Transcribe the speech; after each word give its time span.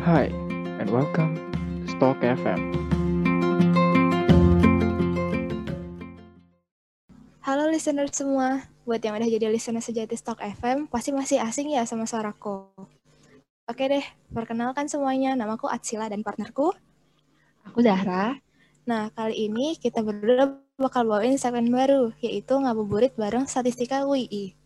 Hi, 0.00 0.32
and 0.80 0.88
welcome 0.88 1.36
to 1.84 1.92
Stock 1.92 2.16
FM. 2.24 2.72
Halo 7.44 7.68
listener 7.68 8.08
semua, 8.08 8.64
buat 8.88 9.04
yang 9.04 9.20
udah 9.20 9.28
jadi 9.28 9.52
listener 9.52 9.84
sejati 9.84 10.16
Stock 10.16 10.40
FM, 10.40 10.88
pasti 10.88 11.12
masih 11.12 11.44
asing 11.44 11.76
ya 11.76 11.84
sama 11.84 12.08
suaraku. 12.08 12.72
Oke 13.68 13.92
deh, 13.92 14.00
perkenalkan 14.32 14.88
semuanya, 14.88 15.36
namaku 15.36 15.68
Atsila 15.68 16.08
dan 16.08 16.24
partnerku. 16.24 16.72
Aku 17.68 17.84
Zahra. 17.84 18.40
Nah, 18.88 19.12
kali 19.12 19.52
ini 19.52 19.76
kita 19.76 20.00
berdua 20.00 20.64
bakal 20.80 21.04
bawain 21.04 21.36
segmen 21.36 21.68
baru, 21.68 22.16
yaitu 22.24 22.56
ngabuburit 22.56 23.12
bareng 23.20 23.44
Statistika 23.44 24.08
UI. 24.08 24.56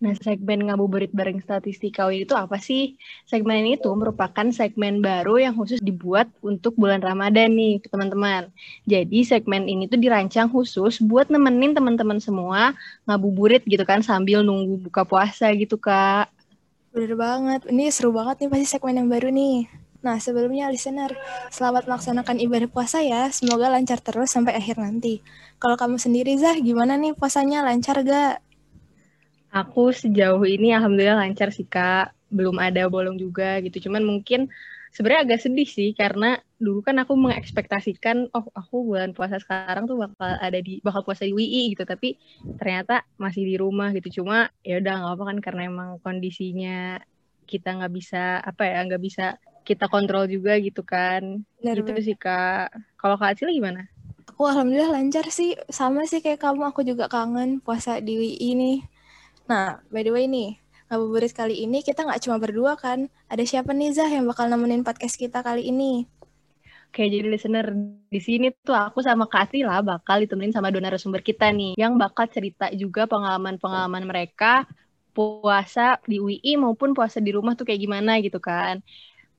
Nah, 0.00 0.16
segmen 0.16 0.64
ngabuburit 0.64 1.12
bareng 1.12 1.44
statistika 1.44 2.08
UI 2.08 2.24
itu 2.24 2.32
apa 2.32 2.56
sih? 2.56 2.96
Segmen 3.28 3.60
ini 3.60 3.76
tuh 3.76 3.92
merupakan 3.92 4.48
segmen 4.48 5.04
baru 5.04 5.36
yang 5.36 5.52
khusus 5.52 5.76
dibuat 5.76 6.24
untuk 6.40 6.72
bulan 6.72 7.04
Ramadan 7.04 7.52
nih, 7.52 7.84
teman-teman. 7.84 8.48
Jadi, 8.88 9.28
segmen 9.28 9.68
ini 9.68 9.92
tuh 9.92 10.00
dirancang 10.00 10.48
khusus 10.48 11.04
buat 11.04 11.28
nemenin 11.28 11.76
teman-teman 11.76 12.16
semua 12.16 12.72
ngabuburit 13.04 13.60
gitu 13.68 13.84
kan 13.84 14.00
sambil 14.00 14.40
nunggu 14.40 14.88
buka 14.88 15.04
puasa 15.04 15.52
gitu, 15.52 15.76
Kak. 15.76 16.32
Bener 16.96 17.12
banget, 17.20 17.68
ini 17.68 17.92
seru 17.92 18.08
banget 18.16 18.40
nih 18.40 18.48
pasti 18.48 18.66
segmen 18.72 19.04
yang 19.04 19.08
baru 19.12 19.28
nih. 19.28 19.68
Nah, 20.00 20.16
sebelumnya 20.16 20.72
listener, 20.72 21.12
selamat 21.52 21.84
melaksanakan 21.84 22.40
ibadah 22.40 22.72
puasa 22.72 23.04
ya. 23.04 23.28
Semoga 23.28 23.68
lancar 23.68 24.00
terus 24.00 24.32
sampai 24.32 24.56
akhir 24.56 24.80
nanti. 24.80 25.20
Kalau 25.60 25.76
kamu 25.76 26.00
sendiri, 26.00 26.40
Zah, 26.40 26.56
gimana 26.56 26.96
nih 26.96 27.12
puasanya? 27.12 27.60
Lancar 27.60 28.00
gak? 28.00 28.40
Aku 29.50 29.90
sejauh 29.90 30.46
ini 30.46 30.70
alhamdulillah 30.70 31.18
lancar 31.26 31.50
sih 31.50 31.66
kak, 31.66 32.14
belum 32.30 32.56
ada 32.62 32.86
bolong 32.86 33.18
juga 33.18 33.58
gitu. 33.66 33.90
Cuman 33.90 34.06
mungkin 34.06 34.46
sebenarnya 34.94 35.22
agak 35.26 35.40
sedih 35.42 35.66
sih 35.66 35.90
karena 35.90 36.38
dulu 36.62 36.86
kan 36.86 36.96
aku 37.02 37.18
mengekspektasikan 37.18 38.30
oh 38.30 38.46
aku 38.54 38.94
bulan 38.94 39.10
puasa 39.10 39.42
sekarang 39.42 39.90
tuh 39.90 39.98
bakal 39.98 40.38
ada 40.38 40.58
di 40.62 40.78
bakal 40.86 41.02
puasa 41.02 41.26
di 41.26 41.34
WI 41.34 41.74
gitu. 41.74 41.82
Tapi 41.82 42.14
ternyata 42.54 43.02
masih 43.18 43.42
di 43.42 43.54
rumah 43.58 43.90
gitu. 43.90 44.22
Cuma 44.22 44.46
ya 44.62 44.78
udah 44.78 44.92
nggak 45.02 45.12
apa 45.18 45.24
kan 45.34 45.38
karena 45.42 45.62
emang 45.66 45.88
kondisinya 45.98 47.02
kita 47.50 47.68
nggak 47.74 47.92
bisa 47.98 48.38
apa 48.38 48.62
ya 48.70 48.86
nggak 48.86 49.02
bisa 49.02 49.24
kita 49.66 49.90
kontrol 49.90 50.30
juga 50.30 50.54
gitu 50.62 50.86
kan. 50.86 51.42
Bener, 51.58 51.74
gitu 51.74 51.90
sih 52.06 52.14
kak. 52.14 52.70
Kalau 52.94 53.18
kak 53.18 53.34
Acil 53.34 53.50
gimana? 53.50 53.82
Aku 54.30 54.46
alhamdulillah 54.46 54.94
lancar 54.94 55.26
sih, 55.28 55.58
sama 55.68 56.06
sih 56.06 56.22
kayak 56.24 56.40
kamu, 56.40 56.70
aku 56.70 56.80
juga 56.86 57.10
kangen 57.12 57.60
puasa 57.60 57.98
di 58.00 58.14
WI 58.16 58.50
nih. 58.56 58.78
Nah, 59.50 59.82
by 59.90 60.06
the 60.06 60.14
way 60.14 60.30
nih, 60.30 60.62
ngabuburit 60.86 61.34
kali 61.34 61.66
ini 61.66 61.82
kita 61.82 62.06
nggak 62.06 62.22
cuma 62.22 62.38
berdua 62.38 62.78
kan, 62.78 63.10
ada 63.26 63.42
siapa 63.42 63.74
nih 63.74 63.90
Zah 63.90 64.06
yang 64.06 64.22
bakal 64.30 64.46
nemenin 64.46 64.86
podcast 64.86 65.18
kita 65.18 65.42
kali 65.42 65.66
ini? 65.66 66.06
Oke, 66.86 67.10
jadi 67.10 67.26
listener 67.26 67.74
di 68.06 68.20
sini 68.22 68.54
tuh 68.62 68.78
aku 68.78 69.02
sama 69.02 69.26
Kak 69.26 69.50
Atila 69.50 69.82
bakal 69.82 70.22
ditemenin 70.22 70.54
sama 70.54 70.70
donor 70.70 70.94
sumber 71.02 71.18
kita 71.18 71.50
nih, 71.50 71.74
yang 71.74 71.98
bakal 71.98 72.30
cerita 72.30 72.70
juga 72.70 73.10
pengalaman-pengalaman 73.10 74.06
mereka 74.06 74.70
puasa 75.10 75.98
di 76.06 76.22
UI 76.22 76.54
maupun 76.54 76.94
puasa 76.94 77.18
di 77.18 77.34
rumah 77.34 77.58
tuh 77.58 77.66
kayak 77.66 77.82
gimana 77.82 78.22
gitu 78.22 78.38
kan. 78.38 78.78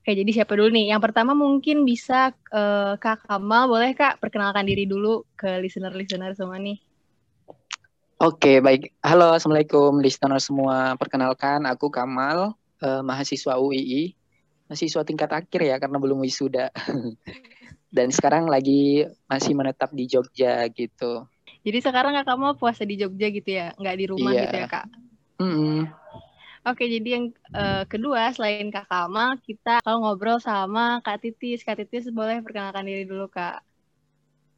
Oke, 0.04 0.12
jadi 0.12 0.28
siapa 0.28 0.52
dulu 0.52 0.68
nih? 0.76 0.92
Yang 0.92 1.08
pertama 1.08 1.32
mungkin 1.32 1.88
bisa 1.88 2.36
uh, 2.52 3.00
Kak 3.00 3.24
Kamal, 3.24 3.64
boleh 3.64 3.96
Kak 3.96 4.20
perkenalkan 4.20 4.68
diri 4.68 4.84
dulu 4.84 5.24
ke 5.40 5.56
listener-listener 5.56 6.36
semua 6.36 6.60
nih. 6.60 6.91
Oke, 8.22 8.62
baik. 8.62 8.94
Halo, 9.02 9.34
Assalamualaikum 9.34 9.98
listener 9.98 10.38
semua. 10.38 10.94
Perkenalkan, 10.94 11.66
aku 11.66 11.90
Kamal, 11.90 12.54
uh, 12.78 13.02
mahasiswa 13.02 13.58
UII. 13.58 14.14
Mahasiswa 14.70 15.02
tingkat 15.02 15.26
akhir 15.34 15.58
ya, 15.58 15.74
karena 15.82 15.98
belum 15.98 16.22
wisuda. 16.22 16.70
Dan 17.96 18.14
sekarang 18.14 18.46
lagi 18.46 19.10
masih 19.26 19.58
menetap 19.58 19.90
di 19.90 20.06
Jogja 20.06 20.70
gitu. 20.70 21.26
Jadi 21.66 21.78
sekarang 21.82 22.14
Kak 22.14 22.30
Kamal 22.30 22.54
puasa 22.54 22.86
di 22.86 22.94
Jogja 22.94 23.26
gitu 23.26 23.58
ya? 23.58 23.74
Nggak 23.74 23.96
di 23.98 24.06
rumah 24.06 24.30
Iya. 24.30 24.42
gitu 24.46 24.54
ya, 24.54 24.66
Kak? 24.70 24.86
Mm 25.42 25.50
-mm. 25.58 25.78
Oke, 26.62 26.86
jadi 26.86 27.08
yang 27.18 27.24
uh, 27.50 27.82
kedua, 27.90 28.30
selain 28.30 28.70
Kak 28.70 28.86
Kamal, 28.86 29.42
kita 29.42 29.82
kalau 29.82 29.98
ngobrol 30.06 30.38
sama 30.38 31.02
Kak 31.02 31.26
Titis. 31.26 31.66
Kak 31.66 31.74
Titis 31.74 32.06
boleh 32.14 32.38
perkenalkan 32.38 32.86
diri 32.86 33.02
dulu, 33.02 33.26
Kak. 33.26 33.66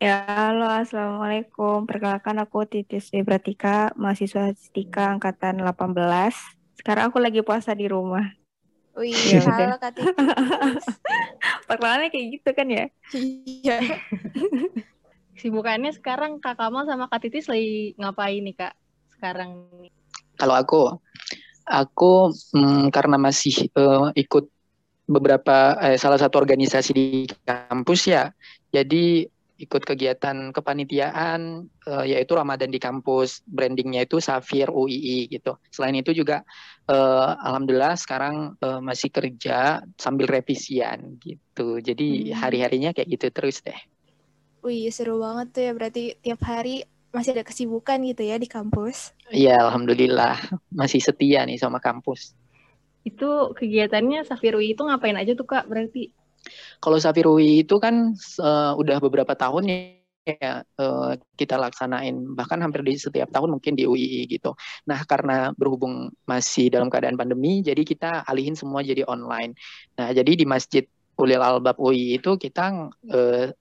Ya, 0.04 0.20
halo, 0.28 0.68
Assalamualaikum. 0.68 1.88
Perkenalkan 1.88 2.36
aku 2.36 2.68
Titis 2.68 3.08
Debratika, 3.08 3.88
mahasiswa 3.96 4.52
statistika 4.52 5.08
angkatan 5.08 5.64
18. 5.64 5.96
Sekarang 6.76 7.08
aku 7.08 7.24
lagi 7.24 7.40
puasa 7.40 7.72
di 7.72 7.88
rumah. 7.88 8.20
Wih, 9.00 9.16
Ya 9.16 9.40
halo 9.40 9.80
Kak 9.80 9.92
Titis. 9.96 10.84
Perkenalannya 11.64 12.12
kayak 12.12 12.26
gitu 12.36 12.50
kan 12.52 12.68
ya? 12.68 12.84
Iya. 13.16 13.80
Sibukannya 15.40 15.96
sekarang 15.96 16.36
Kak 16.36 16.60
Kamal 16.60 16.84
sama 16.84 17.08
Kak 17.08 17.24
Titis 17.24 17.48
lagi 17.48 17.96
ngapain 17.96 18.44
nih, 18.44 18.60
Kak? 18.60 18.76
Sekarang. 19.08 19.64
Kalau 20.36 20.52
aku, 20.52 21.00
aku 21.64 22.28
mm, 22.52 22.92
karena 22.92 23.16
masih 23.16 23.72
eh, 23.72 24.20
ikut 24.20 24.52
beberapa 25.08 25.80
eh, 25.80 25.96
salah 25.96 26.20
satu 26.20 26.36
organisasi 26.36 26.90
di 26.92 27.24
kampus 27.48 28.12
ya, 28.12 28.28
jadi 28.68 29.32
ikut 29.54 29.82
kegiatan 29.86 30.50
kepanitiaan 30.50 31.40
eh, 31.86 32.04
yaitu 32.10 32.32
Ramadan 32.34 32.70
di 32.74 32.80
kampus, 32.82 33.42
brandingnya 33.46 34.02
itu 34.06 34.18
Safir 34.18 34.66
UII 34.74 35.30
gitu. 35.30 35.56
Selain 35.70 35.94
itu 35.94 36.10
juga 36.10 36.42
eh, 36.90 37.30
alhamdulillah 37.46 37.94
sekarang 37.94 38.58
eh, 38.58 38.80
masih 38.82 39.08
kerja 39.14 39.82
sambil 39.98 40.26
revisian 40.26 41.18
gitu. 41.22 41.78
Jadi 41.78 42.34
Hmm. 42.34 42.38
hari-harinya 42.42 42.90
kayak 42.96 43.08
gitu 43.14 43.26
terus 43.30 43.62
deh. 43.62 43.78
Wih, 44.64 44.88
seru 44.96 45.14
banget 45.24 45.46
tuh 45.54 45.62
ya, 45.66 45.72
berarti 45.76 46.02
tiap 46.24 46.40
hari 46.50 46.74
masih 47.14 47.30
ada 47.36 47.44
kesibukan 47.48 47.98
gitu 48.10 48.22
ya 48.30 48.36
di 48.42 48.48
kampus. 48.50 48.98
Iya, 49.40 49.54
alhamdulillah 49.64 50.34
masih 50.80 51.00
setia 51.06 51.40
nih 51.48 51.58
sama 51.62 51.78
kampus. 51.86 52.20
Itu 53.04 53.52
kegiatannya 53.58 54.24
Safir 54.28 54.56
UI 54.58 54.72
itu 54.74 54.82
ngapain 54.88 55.16
aja 55.20 55.32
tuh, 55.36 55.46
Kak? 55.52 55.64
Berarti 55.70 56.00
Kalau 56.80 56.98
Safir 57.00 57.26
UI 57.28 57.64
itu 57.66 57.76
kan 57.80 58.14
eh, 58.18 58.72
udah 58.76 58.96
beberapa 59.00 59.32
tahun 59.34 59.64
ya 60.24 60.64
eh, 60.80 61.12
kita 61.36 61.60
laksanain 61.60 62.32
bahkan 62.32 62.60
hampir 62.64 62.80
di 62.80 62.96
setiap 62.96 63.28
tahun 63.32 63.58
mungkin 63.58 63.76
di 63.76 63.84
UI 63.84 64.24
gitu. 64.28 64.56
Nah 64.88 65.04
karena 65.04 65.52
berhubung 65.56 66.12
masih 66.24 66.72
dalam 66.72 66.88
keadaan 66.88 67.20
pandemi, 67.20 67.60
jadi 67.60 67.82
kita 67.84 68.24
alihin 68.24 68.56
semua 68.56 68.80
jadi 68.80 69.04
online. 69.04 69.52
Nah 70.00 70.12
jadi 70.12 70.32
di 70.32 70.44
Masjid 70.48 70.84
Ulil 71.14 71.38
Albab 71.38 71.78
UI 71.78 72.18
itu 72.18 72.34
kita 72.40 72.90
eh, 73.12 73.54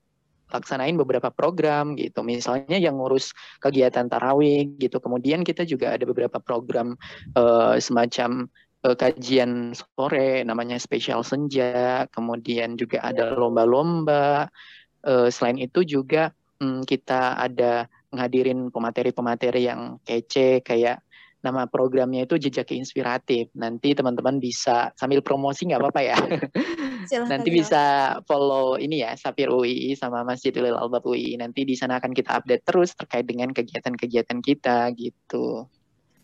laksanain 0.53 0.93
beberapa 0.93 1.33
program 1.33 1.97
gitu. 1.97 2.21
Misalnya 2.21 2.77
yang 2.77 3.01
ngurus 3.01 3.33
kegiatan 3.57 4.05
tarawih 4.05 4.77
gitu. 4.77 5.01
Kemudian 5.01 5.41
kita 5.41 5.65
juga 5.65 5.97
ada 5.97 6.05
beberapa 6.05 6.37
program 6.37 6.93
eh, 7.33 7.75
semacam 7.81 8.47
eh, 8.83 8.95
kajian 8.95 9.71
sore 9.73 10.43
namanya 10.43 10.77
spesial 10.77 11.23
senja, 11.23 12.05
kemudian 12.11 12.75
juga 12.75 13.01
ada 13.03 13.33
lomba-lomba. 13.33 14.51
Eh, 15.03 15.27
selain 15.31 15.59
itu 15.59 15.83
juga 15.83 16.31
mm, 16.59 16.87
kita 16.87 17.39
ada 17.39 17.87
ngadirin 18.13 18.69
pemateri-pemateri 18.69 19.65
yang 19.65 19.97
kece 20.05 20.61
kayak 20.61 21.01
nama 21.43 21.67
programnya 21.67 22.23
itu 22.23 22.39
jejak 22.39 22.71
inspiratif. 22.71 23.51
Nanti 23.59 23.91
teman-teman 23.91 24.39
bisa 24.39 24.95
sambil 24.95 25.19
promosi 25.19 25.67
nggak 25.67 25.81
apa-apa 25.83 26.01
ya. 26.01 26.15
Silahkan, 27.03 27.35
Nanti 27.35 27.51
silahkan. 27.51 27.59
bisa 27.59 27.83
follow 28.23 28.79
ini 28.79 29.03
ya 29.03 29.11
Sapir 29.19 29.51
UI 29.51 29.91
sama 29.99 30.23
Masjidil 30.23 30.71
Albab 30.71 31.03
UI. 31.03 31.35
Nanti 31.35 31.67
di 31.67 31.75
sana 31.75 31.99
akan 31.99 32.15
kita 32.15 32.39
update 32.39 32.63
terus 32.63 32.95
terkait 32.95 33.27
dengan 33.27 33.51
kegiatan-kegiatan 33.51 34.39
kita 34.39 34.87
gitu. 34.95 35.67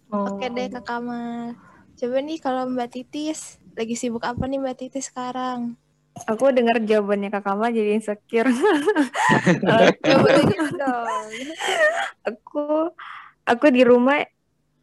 Oke 0.07 0.47
deh 0.47 0.71
Kak 0.71 0.87
Kamal. 0.87 1.68
Coba 1.99 2.23
nih 2.23 2.39
kalau 2.39 2.63
Mbak 2.71 2.95
Titis, 2.95 3.59
lagi 3.75 3.91
sibuk 3.99 4.23
apa 4.23 4.47
nih 4.47 4.55
Mbak 4.63 4.75
Titis 4.79 5.11
sekarang? 5.11 5.75
Aku 6.31 6.47
dengar 6.55 6.79
jawabannya 6.79 7.27
Kak 7.27 7.43
Kamal 7.43 7.75
jadi 7.75 7.99
insecure. 7.99 8.47
Coba 10.07 10.29
dong. 10.79 11.27
aku 12.23 12.95
aku 13.43 13.65
di 13.67 13.83
rumah 13.83 14.23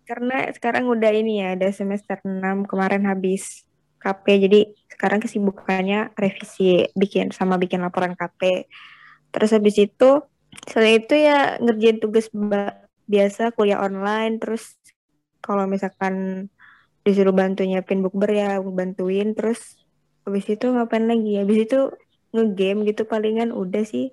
karena 0.04 0.52
sekarang 0.52 0.92
udah 0.92 1.08
ini 1.16 1.40
ya, 1.40 1.56
ada 1.56 1.72
semester 1.72 2.20
6 2.20 2.68
kemarin 2.68 3.08
habis 3.08 3.64
KP. 3.96 4.24
Jadi 4.36 4.60
sekarang 4.92 5.24
kesibukannya 5.24 6.12
revisi 6.20 6.84
bikin 6.92 7.32
sama 7.32 7.56
bikin 7.56 7.80
laporan 7.80 8.12
KP. 8.12 8.68
Terus 9.32 9.56
habis 9.56 9.80
itu 9.80 10.20
selain 10.68 11.00
itu 11.00 11.16
ya 11.16 11.56
ngerjain 11.64 11.96
tugas 11.96 12.28
biasa 13.08 13.56
kuliah 13.56 13.80
online 13.80 14.36
terus 14.36 14.76
kalau 15.40 15.64
misalkan 15.64 16.48
disuruh 17.06 17.34
bantu 17.40 17.60
nyiapin 17.68 18.00
bukber 18.04 18.30
ya 18.40 18.48
bantuin 18.78 19.28
terus 19.38 19.60
habis 20.26 20.46
itu 20.54 20.66
ngapain 20.74 21.06
lagi 21.10 21.30
habis 21.40 21.58
itu 21.64 21.78
ngegame 22.34 22.80
gitu 22.90 23.02
palingan 23.12 23.50
udah 23.62 23.82
sih 23.92 24.04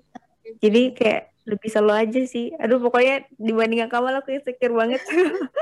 jadi 0.62 0.80
kayak 0.98 1.22
lebih 1.50 1.68
selalu 1.72 1.92
aja 2.02 2.20
sih 2.24 2.46
aduh 2.62 2.78
pokoknya 2.84 3.14
dibanding 3.36 3.84
Kamal 3.92 4.14
aku 4.20 4.30
insecure 4.36 4.74
banget 4.80 5.02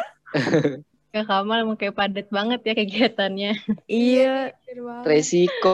Kak 1.12 1.28
Kamal 1.28 1.68
emang 1.68 1.76
kayak 1.76 1.92
padat 1.92 2.26
banget 2.32 2.60
ya 2.64 2.72
kegiatannya. 2.72 3.50
iya 3.84 4.48
banget. 4.80 5.04
Resiko 5.04 5.72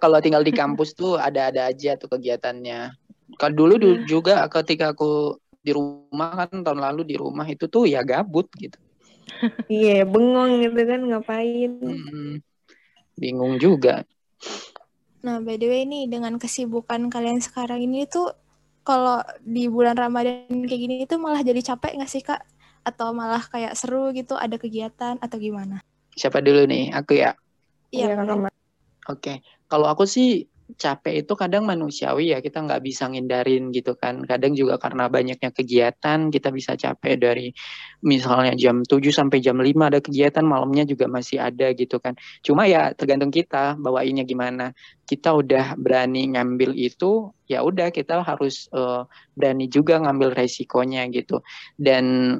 kalau 0.00 0.18
tinggal 0.24 0.40
di 0.40 0.52
kampus 0.54 0.96
tuh 0.96 1.20
ada-ada 1.20 1.68
aja 1.68 1.98
tuh 2.00 2.08
kegiatannya. 2.08 2.96
Kalau 3.36 3.52
dulu 3.52 3.74
du- 3.76 4.00
juga 4.08 4.48
ketika 4.48 4.96
aku 4.96 5.36
di 5.60 5.76
rumah 5.76 6.48
kan 6.48 6.64
tahun 6.64 6.80
lalu 6.80 7.02
di 7.04 7.16
rumah 7.20 7.44
itu 7.44 7.68
tuh 7.68 7.84
ya 7.84 8.00
gabut 8.00 8.48
gitu. 8.56 8.80
Iya, 9.70 10.04
bengong 10.04 10.62
gitu 10.62 10.80
kan 10.84 11.00
ngapain. 11.06 11.72
Hmm, 11.80 12.42
bingung 13.16 13.56
juga. 13.56 14.04
Nah, 15.22 15.38
by 15.38 15.54
the 15.54 15.70
way 15.70 15.86
nih, 15.86 16.10
dengan 16.10 16.34
kesibukan 16.36 17.06
kalian 17.06 17.38
sekarang 17.38 17.78
ini 17.78 18.10
tuh, 18.10 18.34
kalau 18.82 19.22
di 19.38 19.70
bulan 19.70 19.94
Ramadan 19.94 20.66
kayak 20.66 20.80
gini 20.82 20.94
itu 21.06 21.14
malah 21.16 21.46
jadi 21.46 21.62
capek 21.62 22.02
nggak 22.02 22.10
sih, 22.10 22.26
Kak? 22.26 22.42
Atau 22.82 23.14
malah 23.14 23.42
kayak 23.46 23.78
seru 23.78 24.10
gitu, 24.10 24.34
ada 24.34 24.58
kegiatan 24.58 25.14
atau 25.22 25.36
gimana? 25.38 25.78
Siapa 26.18 26.42
dulu 26.42 26.66
nih? 26.66 26.90
Aku 26.90 27.14
ya. 27.14 27.38
Iya, 27.94 28.18
Kakak 28.18 28.36
Ma. 28.36 28.50
Oke, 29.10 29.42
kalau 29.70 29.86
aku 29.86 30.06
sih 30.06 30.50
capek 30.76 31.24
itu 31.26 31.32
kadang 31.36 31.68
manusiawi 31.68 32.32
ya, 32.32 32.38
kita 32.40 32.64
nggak 32.64 32.82
bisa 32.82 33.08
ngindarin 33.10 33.70
gitu 33.74 33.98
kan. 33.98 34.22
Kadang 34.24 34.56
juga 34.56 34.78
karena 34.80 35.08
banyaknya 35.10 35.50
kegiatan, 35.52 36.32
kita 36.32 36.48
bisa 36.50 36.78
capek 36.78 37.14
dari 37.18 37.50
misalnya 38.02 38.54
jam 38.58 38.82
7 38.82 39.12
sampai 39.14 39.38
jam 39.42 39.58
5 39.60 39.90
ada 39.90 40.00
kegiatan, 40.02 40.44
malamnya 40.46 40.84
juga 40.88 41.06
masih 41.10 41.42
ada 41.42 41.70
gitu 41.74 41.98
kan. 41.98 42.14
Cuma 42.42 42.66
ya 42.66 42.94
tergantung 42.94 43.30
kita 43.30 43.78
bawainnya 43.78 44.24
gimana. 44.26 44.74
Kita 45.06 45.34
udah 45.36 45.76
berani 45.76 46.32
ngambil 46.32 46.72
itu, 46.78 47.30
ya 47.50 47.60
udah 47.60 47.92
kita 47.92 48.22
harus 48.24 48.70
eh, 48.72 49.02
berani 49.36 49.68
juga 49.68 50.00
ngambil 50.00 50.32
resikonya 50.36 51.08
gitu. 51.12 51.44
Dan 51.76 52.36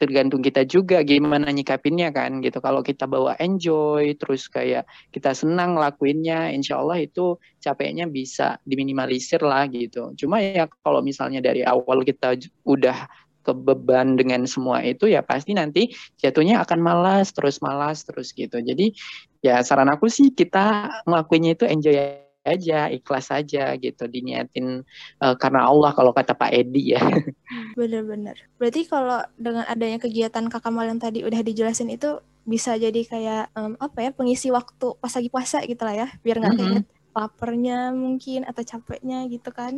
tergantung 0.00 0.40
kita 0.40 0.64
juga 0.64 1.04
gimana 1.04 1.52
nyikapinnya 1.52 2.08
kan 2.08 2.40
gitu. 2.40 2.56
Kalau 2.64 2.80
kita 2.80 3.04
bawa 3.04 3.36
enjoy 3.36 4.16
terus 4.16 4.48
kayak 4.48 4.88
kita 5.12 5.36
senang 5.36 5.76
lakuinnya, 5.76 6.48
insya 6.48 6.80
Allah 6.80 7.04
itu 7.04 7.36
capeknya 7.60 8.08
bisa 8.08 8.56
diminimalisir 8.64 9.44
lah 9.44 9.68
gitu. 9.68 10.16
Cuma 10.16 10.40
ya 10.40 10.64
kalau 10.80 11.04
misalnya 11.04 11.44
dari 11.44 11.60
awal 11.60 12.00
kita 12.00 12.40
udah 12.64 13.04
kebeban 13.44 14.16
dengan 14.16 14.44
semua 14.48 14.80
itu 14.84 15.08
ya 15.08 15.20
pasti 15.24 15.52
nanti 15.56 15.92
jatuhnya 16.20 16.60
akan 16.64 16.80
malas 16.80 17.36
terus 17.36 17.60
malas 17.60 18.08
terus 18.08 18.32
gitu. 18.32 18.56
Jadi 18.56 18.96
ya 19.44 19.60
saran 19.60 19.92
aku 19.92 20.08
sih 20.08 20.32
kita 20.32 20.88
ngelakuinnya 21.04 21.60
itu 21.60 21.64
enjoy 21.68 22.29
aja, 22.46 22.88
ikhlas 22.92 23.28
aja 23.32 23.74
gitu, 23.78 24.02
diniatin 24.08 24.82
eh, 25.22 25.34
karena 25.40 25.68
Allah 25.70 25.90
kalau 25.96 26.12
kata 26.16 26.32
Pak 26.36 26.50
Edi 26.54 26.96
ya. 26.96 27.00
Bener-bener. 27.78 28.36
Berarti 28.58 28.80
kalau 28.90 29.18
dengan 29.38 29.64
adanya 29.66 29.98
kegiatan 30.04 30.44
Kak 30.50 30.62
Kamal 30.64 30.86
yang 30.90 31.00
tadi 31.02 31.22
udah 31.26 31.40
dijelasin 31.42 31.90
itu 31.94 32.06
bisa 32.46 32.74
jadi 32.78 33.00
kayak 33.06 33.42
em, 33.58 33.72
apa 33.78 33.98
ya 34.06 34.10
pengisi 34.16 34.48
waktu 34.50 34.86
pas 35.02 35.12
lagi 35.16 35.28
puasa 35.34 35.56
gitu 35.70 35.82
lah 35.86 35.94
ya, 36.02 36.06
biar 36.24 36.36
nggak 36.42 36.54
Mm-mm. 36.54 36.58
keinget 36.58 36.84
laparnya 37.14 37.90
mungkin 37.94 38.40
atau 38.50 38.62
capeknya 38.70 39.16
gitu 39.30 39.50
kan. 39.58 39.74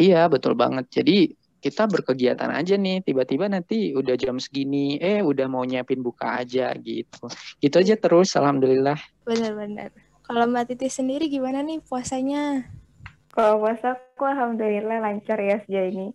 Iya, 0.00 0.16
betul 0.32 0.52
banget. 0.62 0.84
Jadi 0.96 1.12
kita 1.64 1.82
berkegiatan 1.90 2.50
aja 2.54 2.74
nih, 2.78 3.02
tiba-tiba 3.06 3.44
nanti 3.50 3.74
udah 3.98 4.14
jam 4.14 4.36
segini, 4.38 4.94
eh 5.02 5.18
udah 5.30 5.46
mau 5.50 5.62
nyiapin 5.66 6.00
buka 6.06 6.26
aja 6.40 6.70
gitu. 6.86 7.26
Gitu 7.62 7.74
aja 7.82 7.94
terus, 7.98 8.28
alhamdulillah. 8.38 8.98
Bener-bener. 9.26 9.92
Kalau 10.28 10.44
Mbak 10.44 10.64
Titi 10.68 10.88
sendiri 10.92 11.24
gimana 11.32 11.64
nih 11.64 11.80
puasanya? 11.88 12.68
Kalau 13.32 13.54
puasa 13.62 13.96
aku 13.96 14.24
alhamdulillah 14.28 14.98
lancar 15.04 15.38
ya 15.40 15.56
sejauh 15.64 15.88
ini. 15.92 16.06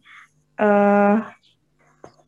eh 0.62 1.16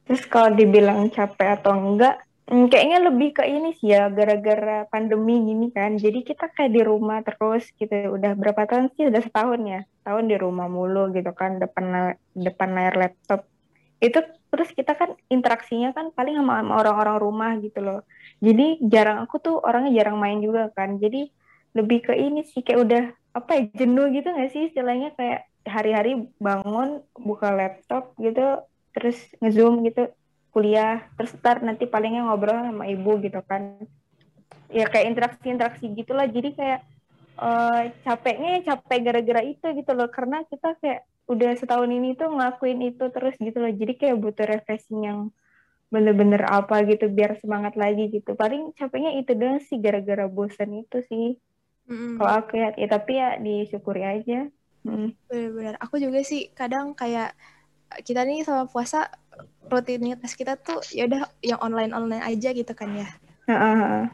terus 0.05 0.23
kalau 0.33 0.49
dibilang 0.59 1.09
capek 1.15 1.47
atau 1.61 1.73
enggak, 1.77 2.13
hmm, 2.49 2.65
kayaknya 2.71 2.99
lebih 3.09 3.29
ke 3.37 3.43
ini 3.45 3.69
sih 3.77 3.89
ya, 3.93 4.09
gara-gara 4.17 4.85
pandemi 4.93 5.33
gini 5.49 5.65
kan. 5.77 5.97
Jadi 6.03 6.19
kita 6.29 6.45
kayak 6.55 6.71
di 6.77 6.81
rumah 6.85 7.21
terus 7.27 7.63
gitu. 7.79 7.93
Udah 8.17 8.31
berapa 8.37 8.61
tahun 8.69 8.85
sih? 8.97 9.09
Udah 9.09 9.21
setahun 9.25 9.61
ya. 9.65 9.79
Tahun 10.05 10.25
di 10.31 10.35
rumah 10.37 10.67
mulu 10.69 11.09
gitu 11.17 11.31
kan, 11.39 11.57
depan 11.63 12.17
depan 12.37 12.69
layar 12.77 12.95
laptop. 13.01 13.45
Itu 14.01 14.19
terus 14.53 14.69
kita 14.77 14.93
kan 14.99 15.09
interaksinya 15.35 15.89
kan 15.97 16.05
paling 16.17 16.35
sama 16.39 16.61
orang-orang 16.79 17.17
rumah 17.25 17.51
gitu 17.65 17.79
loh. 17.81 17.99
Jadi 18.45 18.81
jarang 18.93 19.17
aku 19.25 19.35
tuh 19.45 19.55
orangnya 19.67 19.91
jarang 19.97 20.17
main 20.21 20.39
juga 20.45 20.69
kan. 20.77 20.97
Jadi 21.03 21.29
lebih 21.75 22.07
ke 22.07 22.13
ini 22.15 22.47
sih 22.47 22.63
kayak 22.63 22.79
udah 22.87 23.03
apa 23.35 23.51
ya 23.59 23.63
jenuh 23.83 24.07
gitu 24.15 24.31
nggak 24.31 24.51
sih 24.55 24.71
istilahnya? 24.71 25.11
Kayak 25.19 25.51
hari-hari 25.67 26.31
bangun 26.39 27.03
buka 27.19 27.51
laptop 27.51 28.15
gitu 28.21 28.63
terus 28.95 29.19
ngezoom 29.43 29.83
gitu 29.83 30.07
kuliah 30.55 31.03
terus 31.19 31.35
ntar 31.35 31.59
nanti 31.59 31.83
palingnya 31.83 32.23
ngobrol 32.23 32.55
sama 32.55 32.87
ibu 32.87 33.19
gitu 33.19 33.43
kan. 33.43 33.83
Ya 34.71 34.87
kayak 34.87 35.11
interaksi-interaksi 35.11 35.91
gitulah. 35.91 36.31
Jadi 36.31 36.55
kayak 36.55 36.79
eh, 37.43 37.81
capeknya 38.07 38.49
ya 38.55 38.61
capek 38.73 38.99
gara-gara 39.11 39.41
itu 39.43 39.67
gitu 39.75 39.91
loh. 39.91 40.07
Karena 40.07 40.47
kita 40.47 40.79
kayak 40.79 41.03
udah 41.27 41.51
setahun 41.59 41.91
ini 41.91 42.15
tuh 42.15 42.31
ngelakuin 42.31 42.79
itu 42.87 43.03
terus 43.11 43.35
gitu 43.35 43.59
loh. 43.59 43.73
Jadi 43.75 43.93
kayak 43.99 44.15
butuh 44.15 44.47
refreshing 44.47 45.03
yang 45.03 45.19
bener-bener 45.91 46.41
apa 46.47 46.81
gitu 46.87 47.11
biar 47.11 47.35
semangat 47.43 47.75
lagi 47.75 48.07
gitu. 48.15 48.31
Paling 48.33 48.71
capeknya 48.79 49.11
itu 49.19 49.35
doang 49.35 49.59
sih 49.59 49.75
gara-gara 49.83 50.25
bosan 50.31 50.71
itu 50.87 51.03
sih 51.11 51.35
Mm-mm. 51.89 52.15
kalau 52.15 52.31
aku 52.39 52.53
ya, 52.61 52.67
ya 52.81 52.87
tapi 52.95 53.11
ya 53.21 53.27
disyukuri 53.45 54.01
aja. 54.13 54.33
Mm. 54.87 55.07
Bener-bener. 55.29 55.75
Aku 55.83 55.95
juga 56.03 56.19
sih 56.21 56.41
kadang 56.59 56.85
kayak 56.99 57.29
kita 58.07 58.21
nih 58.27 58.45
sama 58.47 58.63
puasa 58.71 58.97
rutinitas 59.71 60.33
kita 60.39 60.53
tuh 60.65 60.79
ya 60.97 61.03
udah 61.09 61.21
yang 61.49 61.59
online-online 61.67 62.23
aja 62.31 62.49
gitu 62.59 62.73
kan 62.79 62.89
ya. 63.01 63.07
Heeh. 63.47 64.09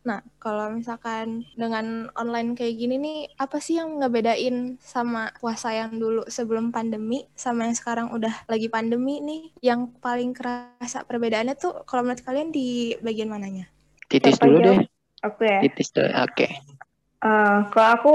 Nah, 0.00 0.24
kalau 0.40 0.72
misalkan 0.72 1.44
dengan 1.52 2.08
online 2.16 2.56
kayak 2.56 2.72
gini 2.80 2.96
nih, 2.96 3.18
apa 3.36 3.60
sih 3.60 3.76
yang 3.76 4.00
ngebedain 4.00 4.80
sama 4.80 5.28
puasa 5.36 5.76
yang 5.76 5.92
dulu 6.00 6.24
sebelum 6.24 6.72
pandemi 6.72 7.28
sama 7.36 7.68
yang 7.68 7.76
sekarang 7.76 8.08
udah 8.16 8.32
lagi 8.48 8.72
pandemi 8.72 9.20
nih? 9.20 9.42
Yang 9.60 9.80
paling 10.00 10.32
kerasa 10.32 11.04
perbedaannya 11.04 11.52
tuh 11.60 11.84
kalau 11.84 12.00
menurut 12.08 12.24
kalian 12.24 12.48
di 12.48 12.96
bagian 13.04 13.28
mananya? 13.28 13.68
Titis 14.10 14.36
Siapa 14.36 14.44
dulu 14.44 14.58
jawab? 14.58 14.66
deh, 14.66 14.80
Aku 15.20 15.42
ya. 15.44 15.60
titis 15.60 15.88
dulu. 15.94 16.10
Oke. 16.26 16.46
Eh, 17.20 17.60
kalau 17.68 17.90
aku 18.00 18.14